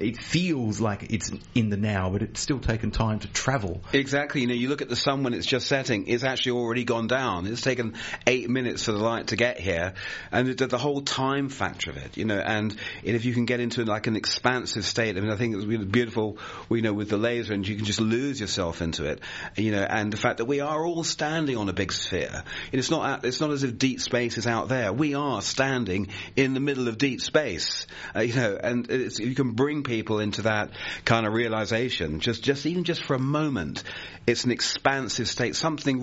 [0.00, 3.82] it feels like it's in the now, but it's still taken time to travel.
[3.92, 4.40] Exactly.
[4.40, 6.84] You know, you look at the sun when it's just setting, it's actually already already
[6.84, 7.46] gone down.
[7.46, 7.92] It's taken
[8.26, 9.92] eight minutes for the light to get here,
[10.30, 13.60] and the, the whole time factor of it, you know, and if you can get
[13.60, 16.38] into like an expansive state, I mean, I think it's really beautiful,
[16.70, 19.20] you know, with the laser, and you can just lose yourself into it,
[19.54, 22.42] you know, and the fact that we are all standing on a big sphere.
[22.72, 24.94] It's not, it's not as if deep space is out there.
[24.94, 29.50] We are standing in the middle of deep space, uh, you know, and you can
[29.50, 30.70] bring people into that
[31.04, 33.82] kind of realization, just, just even just for a moment,
[34.26, 35.54] it's an expansive state.
[35.54, 36.00] Something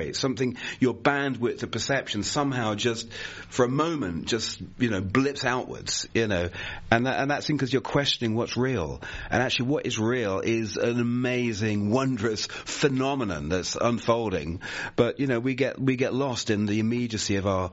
[0.00, 3.12] recalibrates, something, your bandwidth of perception somehow just,
[3.48, 6.50] for a moment, just, you know, blips outwards, you know,
[6.90, 9.00] and that, and that's because you're questioning what's real.
[9.30, 14.60] And actually what is real is an amazing, wondrous phenomenon that's unfolding.
[14.96, 17.70] But, you know, we get, we get lost in the immediacy of our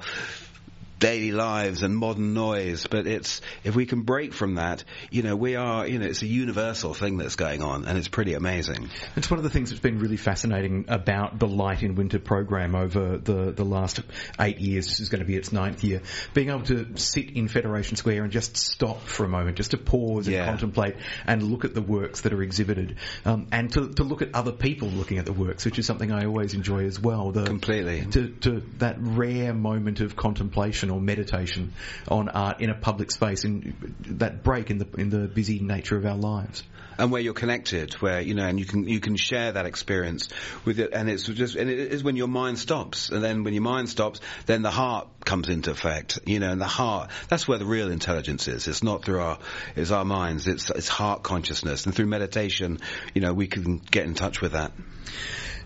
[0.99, 5.35] daily lives and modern noise, but it's if we can break from that, you know,
[5.35, 8.89] we are, you know, it's a universal thing that's going on, and it's pretty amazing.
[9.15, 12.75] It's one of the things that's been really fascinating about the Light in Winter program
[12.75, 13.99] over the the last
[14.39, 14.87] eight years.
[14.87, 16.01] This is going to be its ninth year.
[16.33, 19.77] Being able to sit in Federation Square and just stop for a moment, just to
[19.77, 20.45] pause and Yeah.
[20.45, 20.95] contemplate
[21.26, 22.95] and look at the works that are exhibited,
[23.26, 26.11] um, and to to look at other people looking at the works, which is something
[26.11, 27.31] I always enjoy as well.
[27.31, 28.05] The, Completely.
[28.11, 31.73] to, to that rare moment of contemplation or meditation
[32.07, 33.76] on art in a public space, in
[34.18, 36.64] that break in the in the busy nature of our lives.
[36.97, 40.30] and where you're connected, where you know, and you can you can share that experience
[40.65, 43.53] with it, and it's just and it is when your mind stops, and then when
[43.53, 47.47] your mind stops, then the heart comes into effect, you know, and the heart that's
[47.47, 48.68] where the real intelligence is.
[48.68, 49.39] It's not through our
[49.76, 52.80] it's our minds, it's it's heart consciousness, and through meditation,
[53.14, 54.72] you know, we can get in touch with that.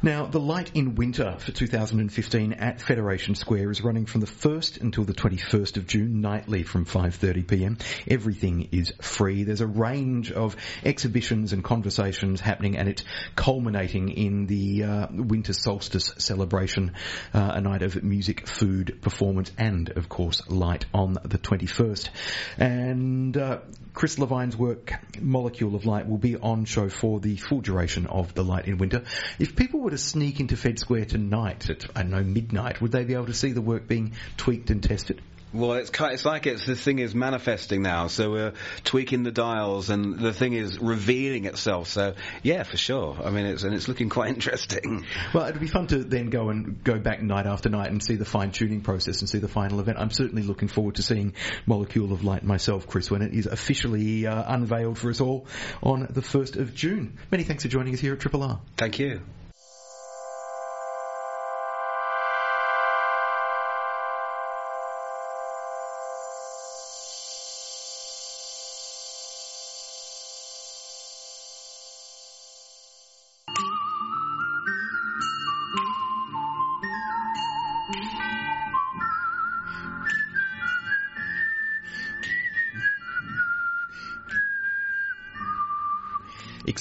[0.04, 4.82] Now, the Light in Winter for 2015 at Federation Square is running from the 1st
[4.82, 7.80] until the 21st of June, nightly from 5.30pm.
[8.08, 9.44] Everything is free.
[9.44, 13.04] There's a range of exhibitions and conversations happening and it's
[13.36, 16.94] culminating in the uh, winter solstice celebration,
[17.36, 22.10] uh, a night of music, food, performance and, of course, light on the 21st.
[22.58, 23.60] And uh,
[23.94, 28.34] Chris Levine's work, Molecule of Light, will be on show for the full duration of
[28.34, 29.04] the Light in Winter.
[29.38, 33.04] If people were to sneak into Fed Square tonight at, I know, midnight, would they
[33.04, 35.22] be able to see the work being tweaked and tested?
[35.54, 38.54] Well, it's ki- it's like it's this thing is manifesting now, so we're
[38.86, 41.90] tweaking the dials, and the thing is revealing itself.
[41.90, 43.18] So yeah, for sure.
[43.24, 45.06] I mean, it's and it's looking quite interesting.
[45.34, 48.16] Well, it'd be fun to then go and go back night after night and see
[48.16, 49.98] the fine tuning process and see the final event.
[50.00, 51.34] I'm certainly looking forward to seeing
[51.66, 55.48] Molecule of Light myself, Chris, when it is officially uh, unveiled for us all
[55.84, 57.18] on the 1st of June.
[57.32, 58.60] Many thanks for joining us here at Triple R.
[58.78, 59.22] Thank you.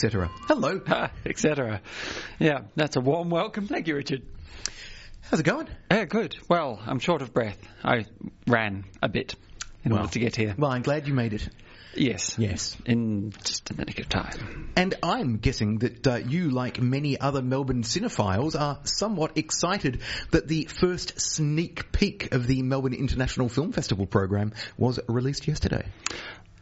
[0.02, 0.30] Etc.
[0.48, 0.80] Hello.
[1.26, 1.82] etc.
[2.38, 3.66] Yeah, that's a warm welcome.
[3.66, 4.22] Thank you, Richard.
[5.20, 5.68] How's it going?
[5.90, 6.38] Yeah, good.
[6.48, 7.58] Well, I'm short of breath.
[7.84, 8.06] I
[8.46, 9.34] ran a bit
[9.84, 10.00] in Well.
[10.00, 10.54] order to get here.
[10.56, 11.46] Well, I'm glad you made it.
[11.94, 12.36] Yes.
[12.38, 12.78] Yes.
[12.86, 14.70] In just a minute of time.
[14.74, 20.00] And I'm guessing that uh, you, like many other Melbourne cinephiles, are somewhat excited
[20.30, 25.84] that the first sneak peek of the Melbourne International Film Festival program was released yesterday.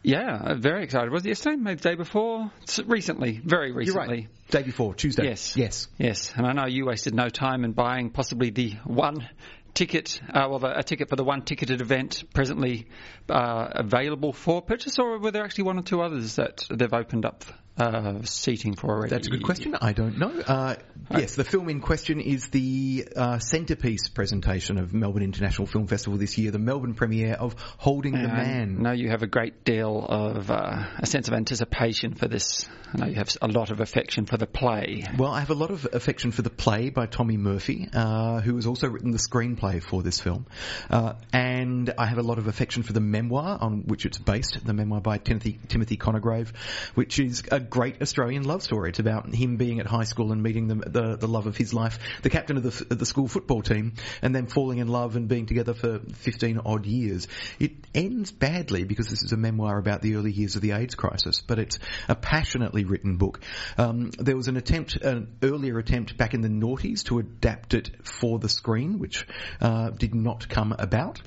[0.03, 1.11] Yeah, uh, very excited.
[1.11, 1.55] Was it yesterday?
[1.57, 2.51] Maybe the day before?
[2.67, 3.41] S- recently.
[3.43, 4.07] Very recently.
[4.17, 4.27] right.
[4.49, 5.25] Day before, Tuesday.
[5.25, 5.55] Yes.
[5.57, 5.87] Yes.
[5.97, 9.27] Yes, and I know you wasted no time in buying possibly the one
[9.73, 12.87] ticket, uh, well, a ticket for the one ticketed event presently
[13.29, 17.25] uh, available for purchase, or were there actually one or two others that they've opened
[17.25, 17.43] up
[17.79, 19.09] uh, seating for already?
[19.09, 19.75] That's a good question.
[19.79, 20.31] I don't know.
[20.31, 20.75] Uh,
[21.11, 26.19] yes, the film in question is the uh, centrepiece presentation of Melbourne International Film Festival
[26.19, 28.77] this year, the Melbourne premiere of Holding the Man.
[28.79, 32.67] I know you have a great deal of uh, a sense of anticipation for this.
[32.93, 35.05] I know you have a lot of affection for the play.
[35.17, 38.55] Well, I have a lot of affection for the play by Tommy Murphy, uh, who
[38.55, 40.47] has also written the screenplay for this film.
[40.89, 44.65] Uh, and I have a lot of affection for the memoir on which it's based,
[44.65, 46.55] the memoir by Timothy, Timothy Conigrave,
[46.95, 48.89] which is a great Australian love story.
[48.89, 51.73] It's about him being at high school and meeting the, the, the love of his
[51.73, 55.27] life, the captain of the, the school football team, and then falling in love and
[55.27, 57.27] being together for 15 odd years.
[57.59, 60.95] It ends badly because this is a memoir about the early years of the AIDS
[60.95, 63.41] crisis, but it's a passionately written book.
[63.77, 67.91] Um, there was an attempt, an earlier attempt back in the noughties to adapt it
[68.03, 69.27] for the screen, which
[69.61, 71.21] uh, did not come about.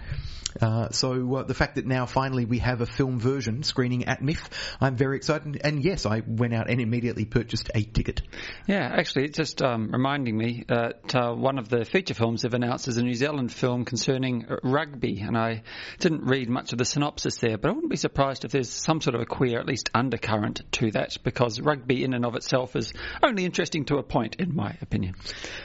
[0.61, 4.23] Uh, so uh, the fact that now finally we have a film version screening at
[4.23, 5.61] MIFF, I'm very excited.
[5.63, 8.23] And yes, I went out and immediately purchased a ticket.
[8.67, 12.55] Yeah, actually, it's just um, reminding me that uh, one of the feature films they've
[12.55, 15.63] announced is a New Zealand film concerning rugby, and I
[15.99, 19.01] didn't read much of the synopsis there, but I wouldn't be surprised if there's some
[19.01, 22.77] sort of a queer, at least undercurrent to that, because rugby in and of itself
[22.77, 22.93] is
[23.23, 25.15] only interesting to a point, in my opinion.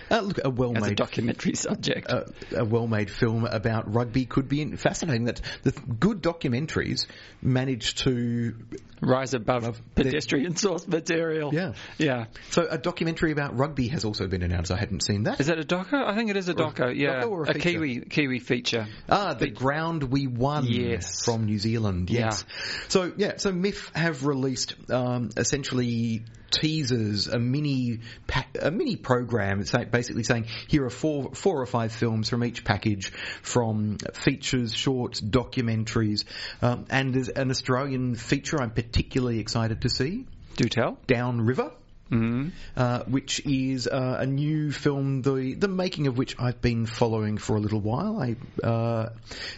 [0.09, 2.09] Uh, look, a well-made As a documentary subject.
[2.09, 5.25] a, a well-made film about rugby could be fascinating.
[5.25, 7.07] That the good documentaries
[7.41, 8.55] manage to
[9.02, 11.53] rise above pedestrian source material.
[11.53, 12.26] Yeah, yeah.
[12.52, 14.72] So a documentary about rugby has also been announced.
[14.72, 15.40] I hadn't seen that.
[15.40, 15.94] Is that a doco?
[16.06, 16.95] I think it is a doco.
[16.95, 18.88] yeah, doco a a, Kiwi Kiwi feature.
[19.10, 21.24] Ah, the ground we won Yes.
[21.24, 22.10] from New Zealand.
[22.10, 22.45] Yes.
[22.90, 29.64] So yeah, so MIFF have released um, essentially teasers, a mini pa- a mini program,
[29.91, 33.11] basically saying here are four four or five films from each package,
[33.41, 36.24] from features, shorts, documentaries,
[36.61, 40.26] um, and there's an Australian feature I'm particularly excited to see.
[40.55, 40.97] Do tell.
[41.07, 41.72] Downriver.
[42.11, 42.51] Mm.
[42.77, 47.38] Uh, which is uh, a new film, the the making of which I've been following
[47.38, 48.18] for a little while.
[48.22, 49.09] I, uh,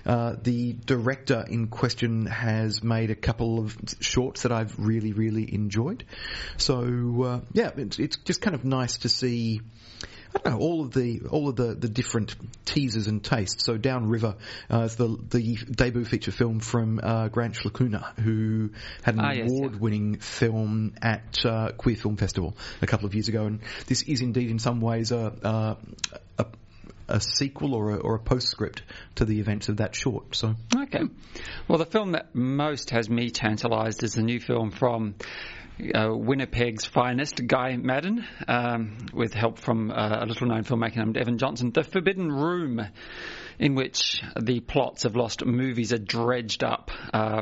[0.03, 5.53] uh, the director in question has made a couple of shorts that I've really, really
[5.53, 6.05] enjoyed.
[6.57, 9.61] So uh, yeah, it's, it's just kind of nice to see.
[10.35, 12.35] I don't know all of the all of the, the different
[12.65, 13.65] teasers and tastes.
[13.65, 14.35] So Downriver
[14.71, 18.69] uh, is the the debut feature film from uh, Grant Scicluna, who
[19.01, 23.27] had an Ah, yes, award-winning film at uh, Queer Film Festival a couple of years
[23.27, 25.77] ago, and this is indeed in some ways a a,
[26.37, 26.45] a,
[27.07, 28.83] a sequel or a, or a postscript
[29.15, 30.35] to the events of that short.
[30.35, 31.03] So Okay.
[31.67, 35.15] Well, the film that most has me tantalised is the new film from
[35.79, 41.17] uh, Winnipeg's finest, Guy Maddin, um, with help from uh, a little known filmmaker named
[41.17, 41.71] Evan Johnson.
[41.71, 42.81] The Forbidden Room,
[43.59, 46.91] in which the plots of lost movies are dredged up.
[47.13, 47.41] Uh,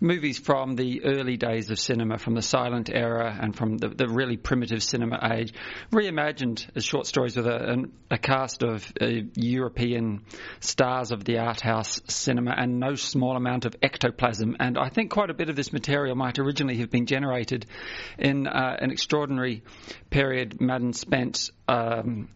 [0.00, 4.06] movies from the early days of cinema, from the silent era and from the, the
[4.06, 5.54] really primitive cinema age,
[5.90, 10.22] reimagined as short stories with a, a cast of uh, European
[10.60, 14.56] stars of the art house cinema and no small amount of ectoplasm.
[14.60, 17.64] And I think quite a bit of this material might originally have been generated
[18.18, 19.62] in uh, an extraordinary
[20.10, 22.28] period Maddin spent um,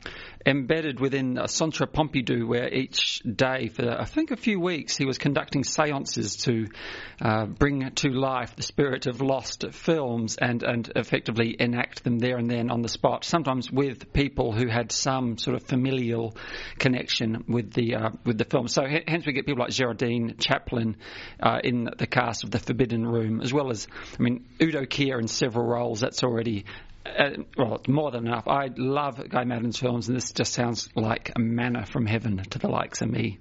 [0.47, 5.05] embedded within a Centre Pompidou, where each day for I think a few weeks he
[5.05, 6.69] was conducting seances to
[7.21, 12.39] uh, bring to life the spirit of lost films and and effectively enact them there
[12.39, 13.25] and then on the spot.
[13.25, 16.37] Sometimes with people who had some sort of familial
[16.79, 18.69] connection with the uh, with the film.
[18.69, 20.97] So hence we get people like Geraldine Chaplin
[21.41, 23.87] uh, in the cast of The Forbidden Room, as well as
[24.19, 26.01] I mean Udo Kier in several roles.
[26.01, 26.65] That's already
[27.07, 28.47] uh, well, more than enough.
[28.47, 32.59] I love Guy Maddin's films, and this just sounds like a manna from heaven to
[32.59, 33.39] the likes of me.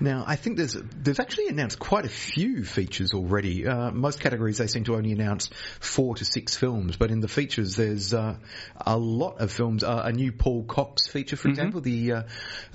[0.00, 3.66] Now, I think there's there's actually announced quite a few features already.
[3.66, 5.48] Uh, most categories they seem to only announce
[5.80, 8.36] four to six films, but in the features there's uh,
[8.80, 9.82] a lot of films.
[9.82, 12.22] Uh, a new Paul Cox feature, for example, the uh,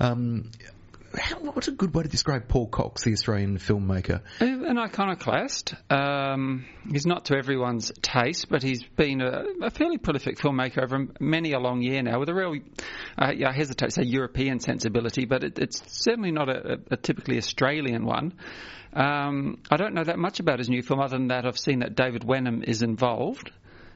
[0.00, 0.50] um,
[1.40, 4.22] what's a good way to describe Paul Cox, the Australian filmmaker?
[4.40, 5.74] An iconoclast.
[5.90, 11.06] Um, he's not to everyone's taste, but he's been a, a fairly prolific filmmaker over
[11.18, 12.56] many a long year now, with a real,
[13.18, 16.96] uh, yeah, I hesitate to say European sensibility, but it, it's certainly not a, a
[16.96, 18.34] typically Australian one.
[18.92, 21.80] Um, I don't know that much about his new film, other than that I've seen
[21.80, 23.50] that David Wenham is involved.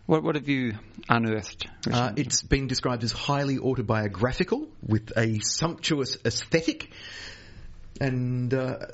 [0.06, 0.74] What, what have you
[1.09, 1.68] unearthed?
[1.90, 6.90] Uh, it's been described as highly autobiographical with a sumptuous aesthetic.
[8.01, 8.86] And uh,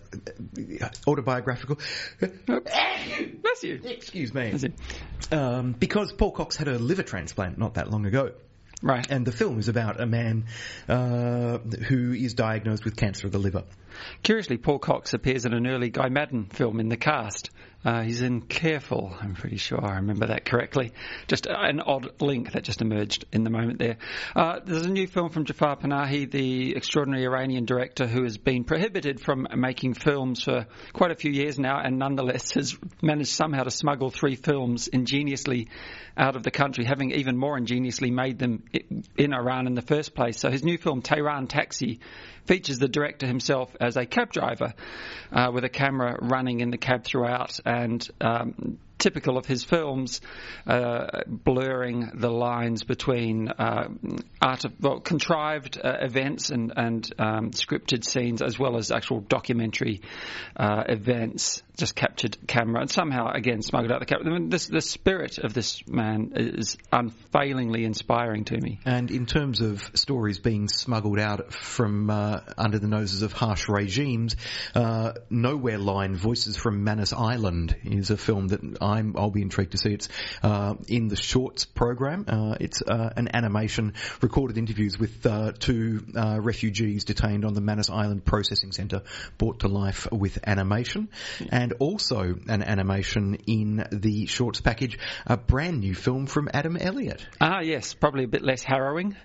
[1.06, 1.78] autobiographical.
[2.46, 3.80] Bless you.
[3.82, 4.50] Excuse me.
[4.50, 4.72] Bless you.
[5.32, 8.32] Um, because Paul Cox had a liver transplant not that long ago.
[8.82, 9.10] Right.
[9.10, 10.46] And the film is about a man
[10.88, 13.64] uh, who is diagnosed with cancer of the liver.
[14.22, 17.50] Curiously, Paul Cox appears in an early Guy Maddin film in the cast.
[17.82, 20.92] Uh, he's in Careful, I'm pretty sure I remember that correctly.
[21.28, 23.96] Just an odd link that just emerged in the moment there.
[24.36, 28.64] Uh, there's a new film from Jafar Panahi, the extraordinary Iranian director who has been
[28.64, 33.62] prohibited from making films for quite a few years now and nonetheless has managed somehow
[33.62, 35.68] to smuggle three films ingeniously
[36.18, 38.62] out of the country, having even more ingeniously made them
[39.16, 40.38] in Iran in the first place.
[40.38, 42.00] So his new film, Tehran Taxi,
[42.46, 44.74] features the director himself as a cab driver
[45.32, 50.20] uh, with a camera running in the cab throughout and um, typical of his films,
[50.66, 53.88] uh, blurring the lines between uh,
[54.42, 59.20] art of, well, contrived uh, events and, and um, scripted scenes as well as actual
[59.20, 60.00] documentary
[60.56, 61.62] uh, events.
[61.80, 64.30] Just captured camera and somehow again smuggled out the camera.
[64.30, 68.78] I mean, this, the spirit of this man is unfailingly inspiring to me.
[68.84, 73.68] And in terms of stories being smuggled out from uh, under the noses of harsh
[73.68, 74.36] regimes,
[74.74, 79.72] uh, Nowhere Line Voices from Manus Island is a film that I'm, I'll be intrigued
[79.72, 79.94] to see.
[79.94, 80.08] It's
[80.42, 82.26] uh, in the shorts program.
[82.28, 87.88] Uh, it's uh, an animation, recorded interviews with uh, two refugees detained on the Manus
[87.88, 89.02] Island Processing Centre,
[89.38, 91.08] brought to life with animation,
[91.50, 97.26] and also an animation in the shorts package, a brand new film from Adam Elliott.
[97.40, 99.16] Ah, yes, probably a bit less harrowing.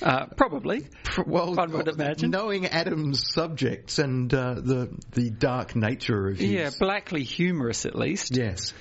[0.00, 0.86] Uh, probably.
[1.26, 2.30] Well, one would imagine.
[2.30, 6.50] Knowing Adam's subjects and uh, the the dark nature of his.
[6.50, 8.36] Yeah, blackly humorous at least.
[8.36, 8.72] Yes.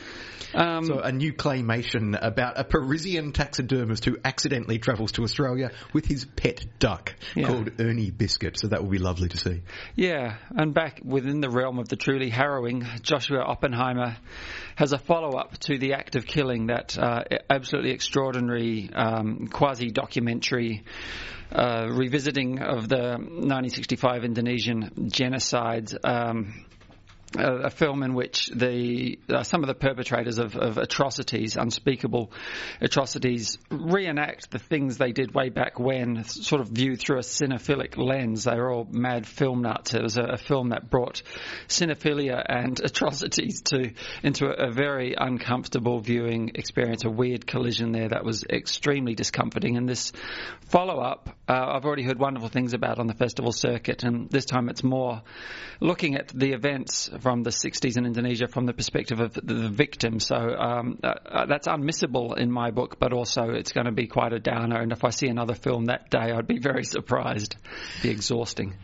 [0.53, 6.05] Um, so a new claymation about a Parisian taxidermist who accidentally travels to Australia with
[6.05, 7.47] his pet duck yeah.
[7.47, 8.57] called Ernie Biscuit.
[8.59, 9.61] So that will be lovely to see.
[9.95, 14.17] Yeah, and back within the realm of the truly harrowing, Joshua Oppenheimer
[14.75, 20.83] has a follow-up to the act of killing, that uh, absolutely extraordinary um, quasi-documentary
[21.51, 25.91] uh, revisiting of the 1965 Indonesian genocide.
[26.03, 26.65] Um,
[27.37, 32.31] a, film in which the uh, some of the perpetrators of, of, atrocities, unspeakable
[32.81, 37.97] atrocities, reenact the things they did way back when, sort of viewed through a cinephilic
[37.97, 38.43] lens.
[38.43, 39.93] They were all mad film nuts.
[39.93, 41.21] It was a, a film that brought
[41.67, 43.91] cinephilia and atrocities to
[44.23, 47.05] into a, a, very uncomfortable viewing experience.
[47.05, 49.77] A weird collision there that was extremely discomforting.
[49.77, 50.11] And this
[50.69, 54.45] follow up, uh, I've already heard wonderful things about on the festival circuit, and this
[54.45, 55.21] time it's more
[55.79, 60.19] looking at the events from the 60s in Indonesia from the perspective of the victim.
[60.19, 64.07] So um, uh, uh, that's unmissable in my book, but also it's going to be
[64.07, 64.81] quite a downer.
[64.81, 67.55] And if I see another film that day, I'd be very surprised.
[67.55, 68.75] It'd be exhausting.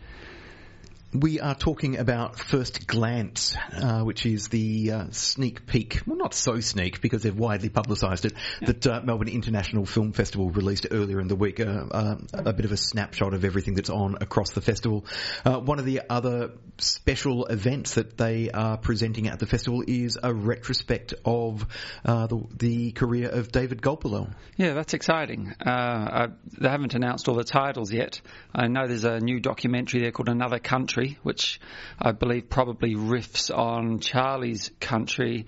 [1.14, 6.34] We are talking about First Glance, uh, which is the uh, sneak peek, well not
[6.34, 8.66] so sneak because they've widely publicised it, yeah.
[8.66, 12.66] that uh, Melbourne International Film Festival released earlier in the week, uh, uh, a bit
[12.66, 15.06] of a snapshot of everything that's on across the festival.
[15.46, 20.18] Uh, one of the other special events that they are presenting at the festival is
[20.22, 21.66] a retrospect of
[22.04, 24.30] the, the, career of David Gulpilil.
[24.56, 25.54] Yeah, that's exciting.
[25.58, 26.28] I,
[26.58, 28.20] they haven't announced all the titles yet.
[28.54, 31.60] I know there's a new documentary there called Another Country Country, which
[32.00, 35.46] I believe probably riffs on Charlie's Country.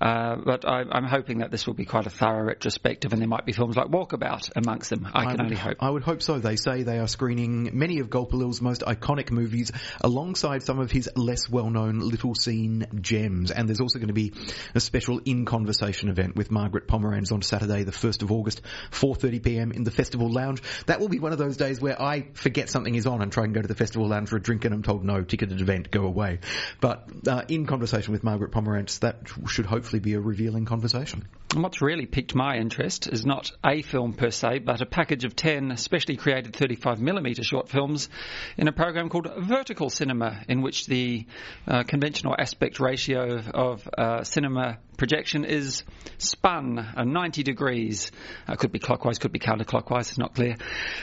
[0.00, 3.28] Uh, but I, am hoping that this will be quite a thorough retrospective, and there
[3.28, 5.08] might be films like Walkabout amongst them.
[5.12, 5.76] I, I can would, only hope.
[5.80, 6.38] I would hope so.
[6.38, 11.08] They say they are screening many of Gulpilil's most iconic movies alongside some of his
[11.16, 13.50] less well-known little scene gems.
[13.50, 14.32] And there's also going to be
[14.74, 18.62] a special in conversation event with Margaret Pomeranz on Saturday, the 1st of August,
[18.92, 19.72] 4:30 p.m.
[19.72, 20.62] in the Festival Lounge.
[20.86, 23.44] That will be one of those days where I forget something is on and try
[23.44, 25.90] and go to the Festival Lounge for a drink, and I'm told no, ticketed event,
[25.90, 26.38] go away.
[26.80, 31.28] But uh, in conversation with Margaret Pomeranz, that should hopefully be a revealing conversation.
[31.52, 35.24] And what's really piqued my interest is not a film per se, but a package
[35.24, 38.08] of 10 specially created 35mm short films
[38.56, 41.26] in a program called Vertical Cinema, in which the
[41.66, 45.84] uh, conventional aspect ratio of uh, cinema projection is
[46.16, 48.10] spun uh, 90 degrees.
[48.46, 50.56] Uh, could be clockwise, could be counterclockwise, it's not clear.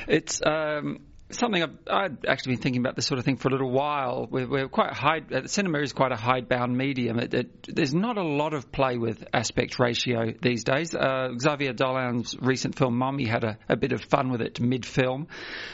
[0.08, 1.02] It's um,
[1.32, 4.28] something I've, I've, actually been thinking about this sort of thing for a little while.
[4.30, 5.22] We're, we're quite high.
[5.34, 7.20] Uh, cinema is quite a hidebound medium.
[7.20, 10.94] It, it, there's not a lot of play with aspect ratio these days.
[10.94, 15.28] Uh, Xavier Dolan's recent film Mommy had a, a bit of fun with it mid-film,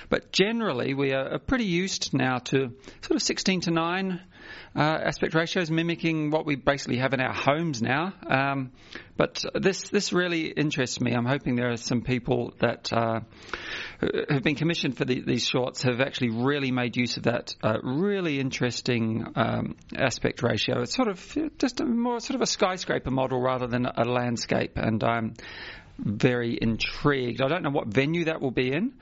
[0.09, 2.71] but generally we are pretty used now to
[3.01, 4.21] sort of 16 to 9
[4.75, 8.13] uh, aspect ratios, mimicking what we basically have in our homes now.
[8.27, 8.71] Um,
[9.17, 11.13] but this this really interests me.
[11.13, 13.19] I'm hoping there are some people that uh,
[14.29, 17.77] have been commissioned for the, these shorts have actually really made use of that uh,
[17.83, 20.81] really interesting um, aspect ratio.
[20.81, 24.73] It's sort of just a more sort of a skyscraper model rather than a landscape,
[24.75, 25.33] and I'm
[25.97, 27.41] very intrigued.
[27.41, 28.93] I don't know what venue that will be in.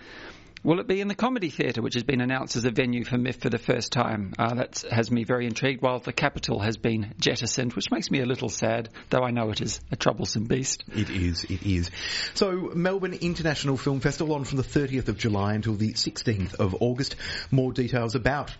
[0.61, 3.17] Will it be in the Comedy Theatre, which has been announced as a venue for
[3.17, 4.33] MIFF for the first time?
[4.37, 8.19] Uh, that has me very intrigued, while the Capitol has been jettisoned, which makes me
[8.19, 10.83] a little sad, though I know it is a troublesome beast.
[10.93, 11.89] It is, it is.
[12.33, 16.75] So, Melbourne International Film Festival on from the 30th of July until the 16th of
[16.81, 17.15] August.
[17.51, 18.53] More details about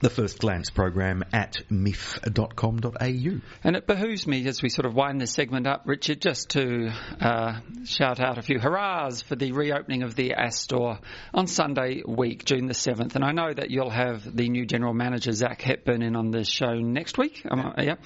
[0.00, 3.40] the First Glance program at miff.com.au.
[3.64, 6.90] And it behooves me as we sort of wind this segment up, Richard, just to
[7.20, 10.98] uh, shout out a few hurrahs for the reopening of the Astor
[11.34, 13.16] on Sunday week, June the 7th.
[13.16, 16.44] And I know that you'll have the new general manager, Zach Hepburn, in on the
[16.44, 17.96] show next week, um, yeah,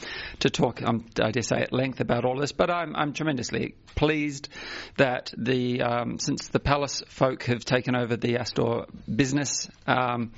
[0.41, 2.53] to talk, um, I dare say, at length about all this.
[2.53, 4.49] But I'm, I'm tremendously pleased
[4.97, 10.33] that the, um, since the Palace folk have taken over the Astor business, um,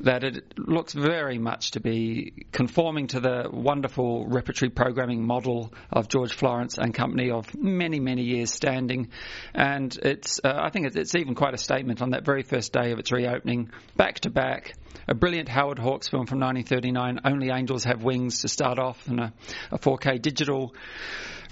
[0.00, 0.44] that it
[0.78, 6.78] looks very much to be conforming to the wonderful repertory programming model of George Florance
[6.78, 9.10] and company of many, many years standing.
[9.52, 12.72] And it's, uh, I think it's, it's even quite a statement on that very first
[12.72, 14.74] day of its reopening, back to back.
[15.08, 19.18] A brilliant Howard Hawks film from 1939, Only Angels Have Wings, to start off, and
[19.18, 19.32] a,
[19.72, 20.76] a 4K digital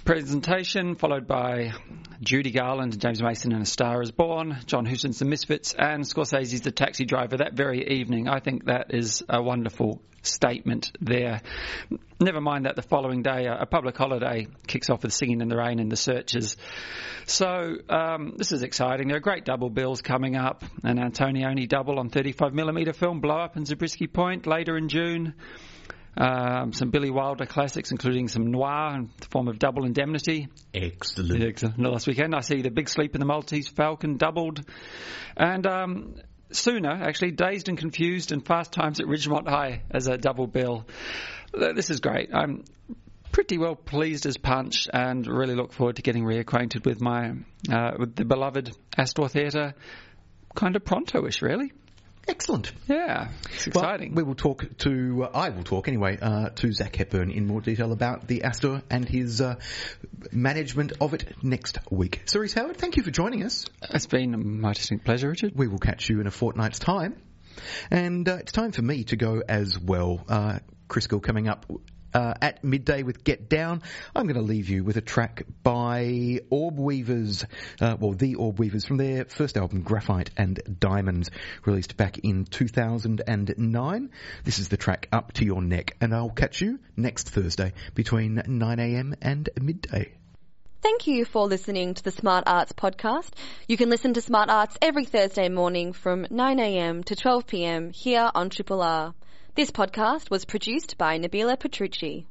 [0.07, 1.73] presentation, followed by
[2.21, 6.05] Judy Garland and James Mason in A Star is Born, John Huston's The Misfits, and
[6.05, 8.29] Scorsese's The Taxi Driver that very evening.
[8.29, 11.41] I think that is a wonderful statement there.
[12.21, 15.57] Never mind that the following day, a public holiday kicks off with Singing in the
[15.57, 16.57] Rain and The Searchers.
[17.27, 19.09] So um, this is exciting.
[19.09, 20.63] There are great double bills coming up.
[20.85, 25.35] An Antonioni double on 35mm film, Blow Up and Zabriskie Point later in June.
[26.19, 30.49] Um, some Billy Wilder classics, including some noir in the form of Double Indemnity.
[30.73, 31.43] Excellent.
[31.43, 31.79] Excellent.
[31.79, 34.61] Last weekend, I see The Big Sleep in the Maltese Falcon doubled.
[35.37, 36.15] And um,
[36.53, 40.87] sooner, actually, Dazed and Confused and Fast Times at Ridgemont High as a double bill.
[41.53, 42.31] This is great.
[42.35, 42.65] I'm
[43.33, 47.33] pretty well pleased as punch and really look forward to getting reacquainted with my
[47.71, 49.75] uh, with the beloved Astor Theatre
[50.55, 51.73] kind of pronto-ish, really.
[52.29, 52.73] Excellent.
[52.89, 54.15] Yeah, it's exciting.
[54.15, 57.47] Well, we will talk to, uh, I will talk anyway, uh, to Zach Hepburn in
[57.47, 59.57] more detail about the Astor and his uh,
[60.33, 62.23] management of it next week.
[62.27, 63.67] Cerise Howard, thank you for joining us.
[63.91, 65.53] It's been my distinct pleasure, Richard.
[65.55, 67.17] We will catch you in a fortnight's time.
[67.91, 70.25] And uh, it's time for me to go as well.
[70.29, 70.59] Uh,
[70.89, 71.67] Chris Gill coming up
[72.15, 73.83] uh, at midday with Get Down.
[74.15, 77.45] I'm going to leave you with a track by Orb Weavers,
[77.81, 81.31] uh, well, the Orb Weavers from their first album, Graphite and Diamonds,
[81.65, 84.11] released back in 2009.
[84.45, 88.37] This is the track Up to Your Neck, and I'll catch you next Thursday between
[88.37, 90.13] 9am and midday.
[90.83, 93.31] Thank you for listening to the Smart Arts podcast.
[93.67, 98.51] You can listen to Smart Arts every Thursday morning from 9am to 12pm here on
[98.51, 99.13] Triple R.
[99.57, 102.27] This podcast was produced by Nabila Petrucci.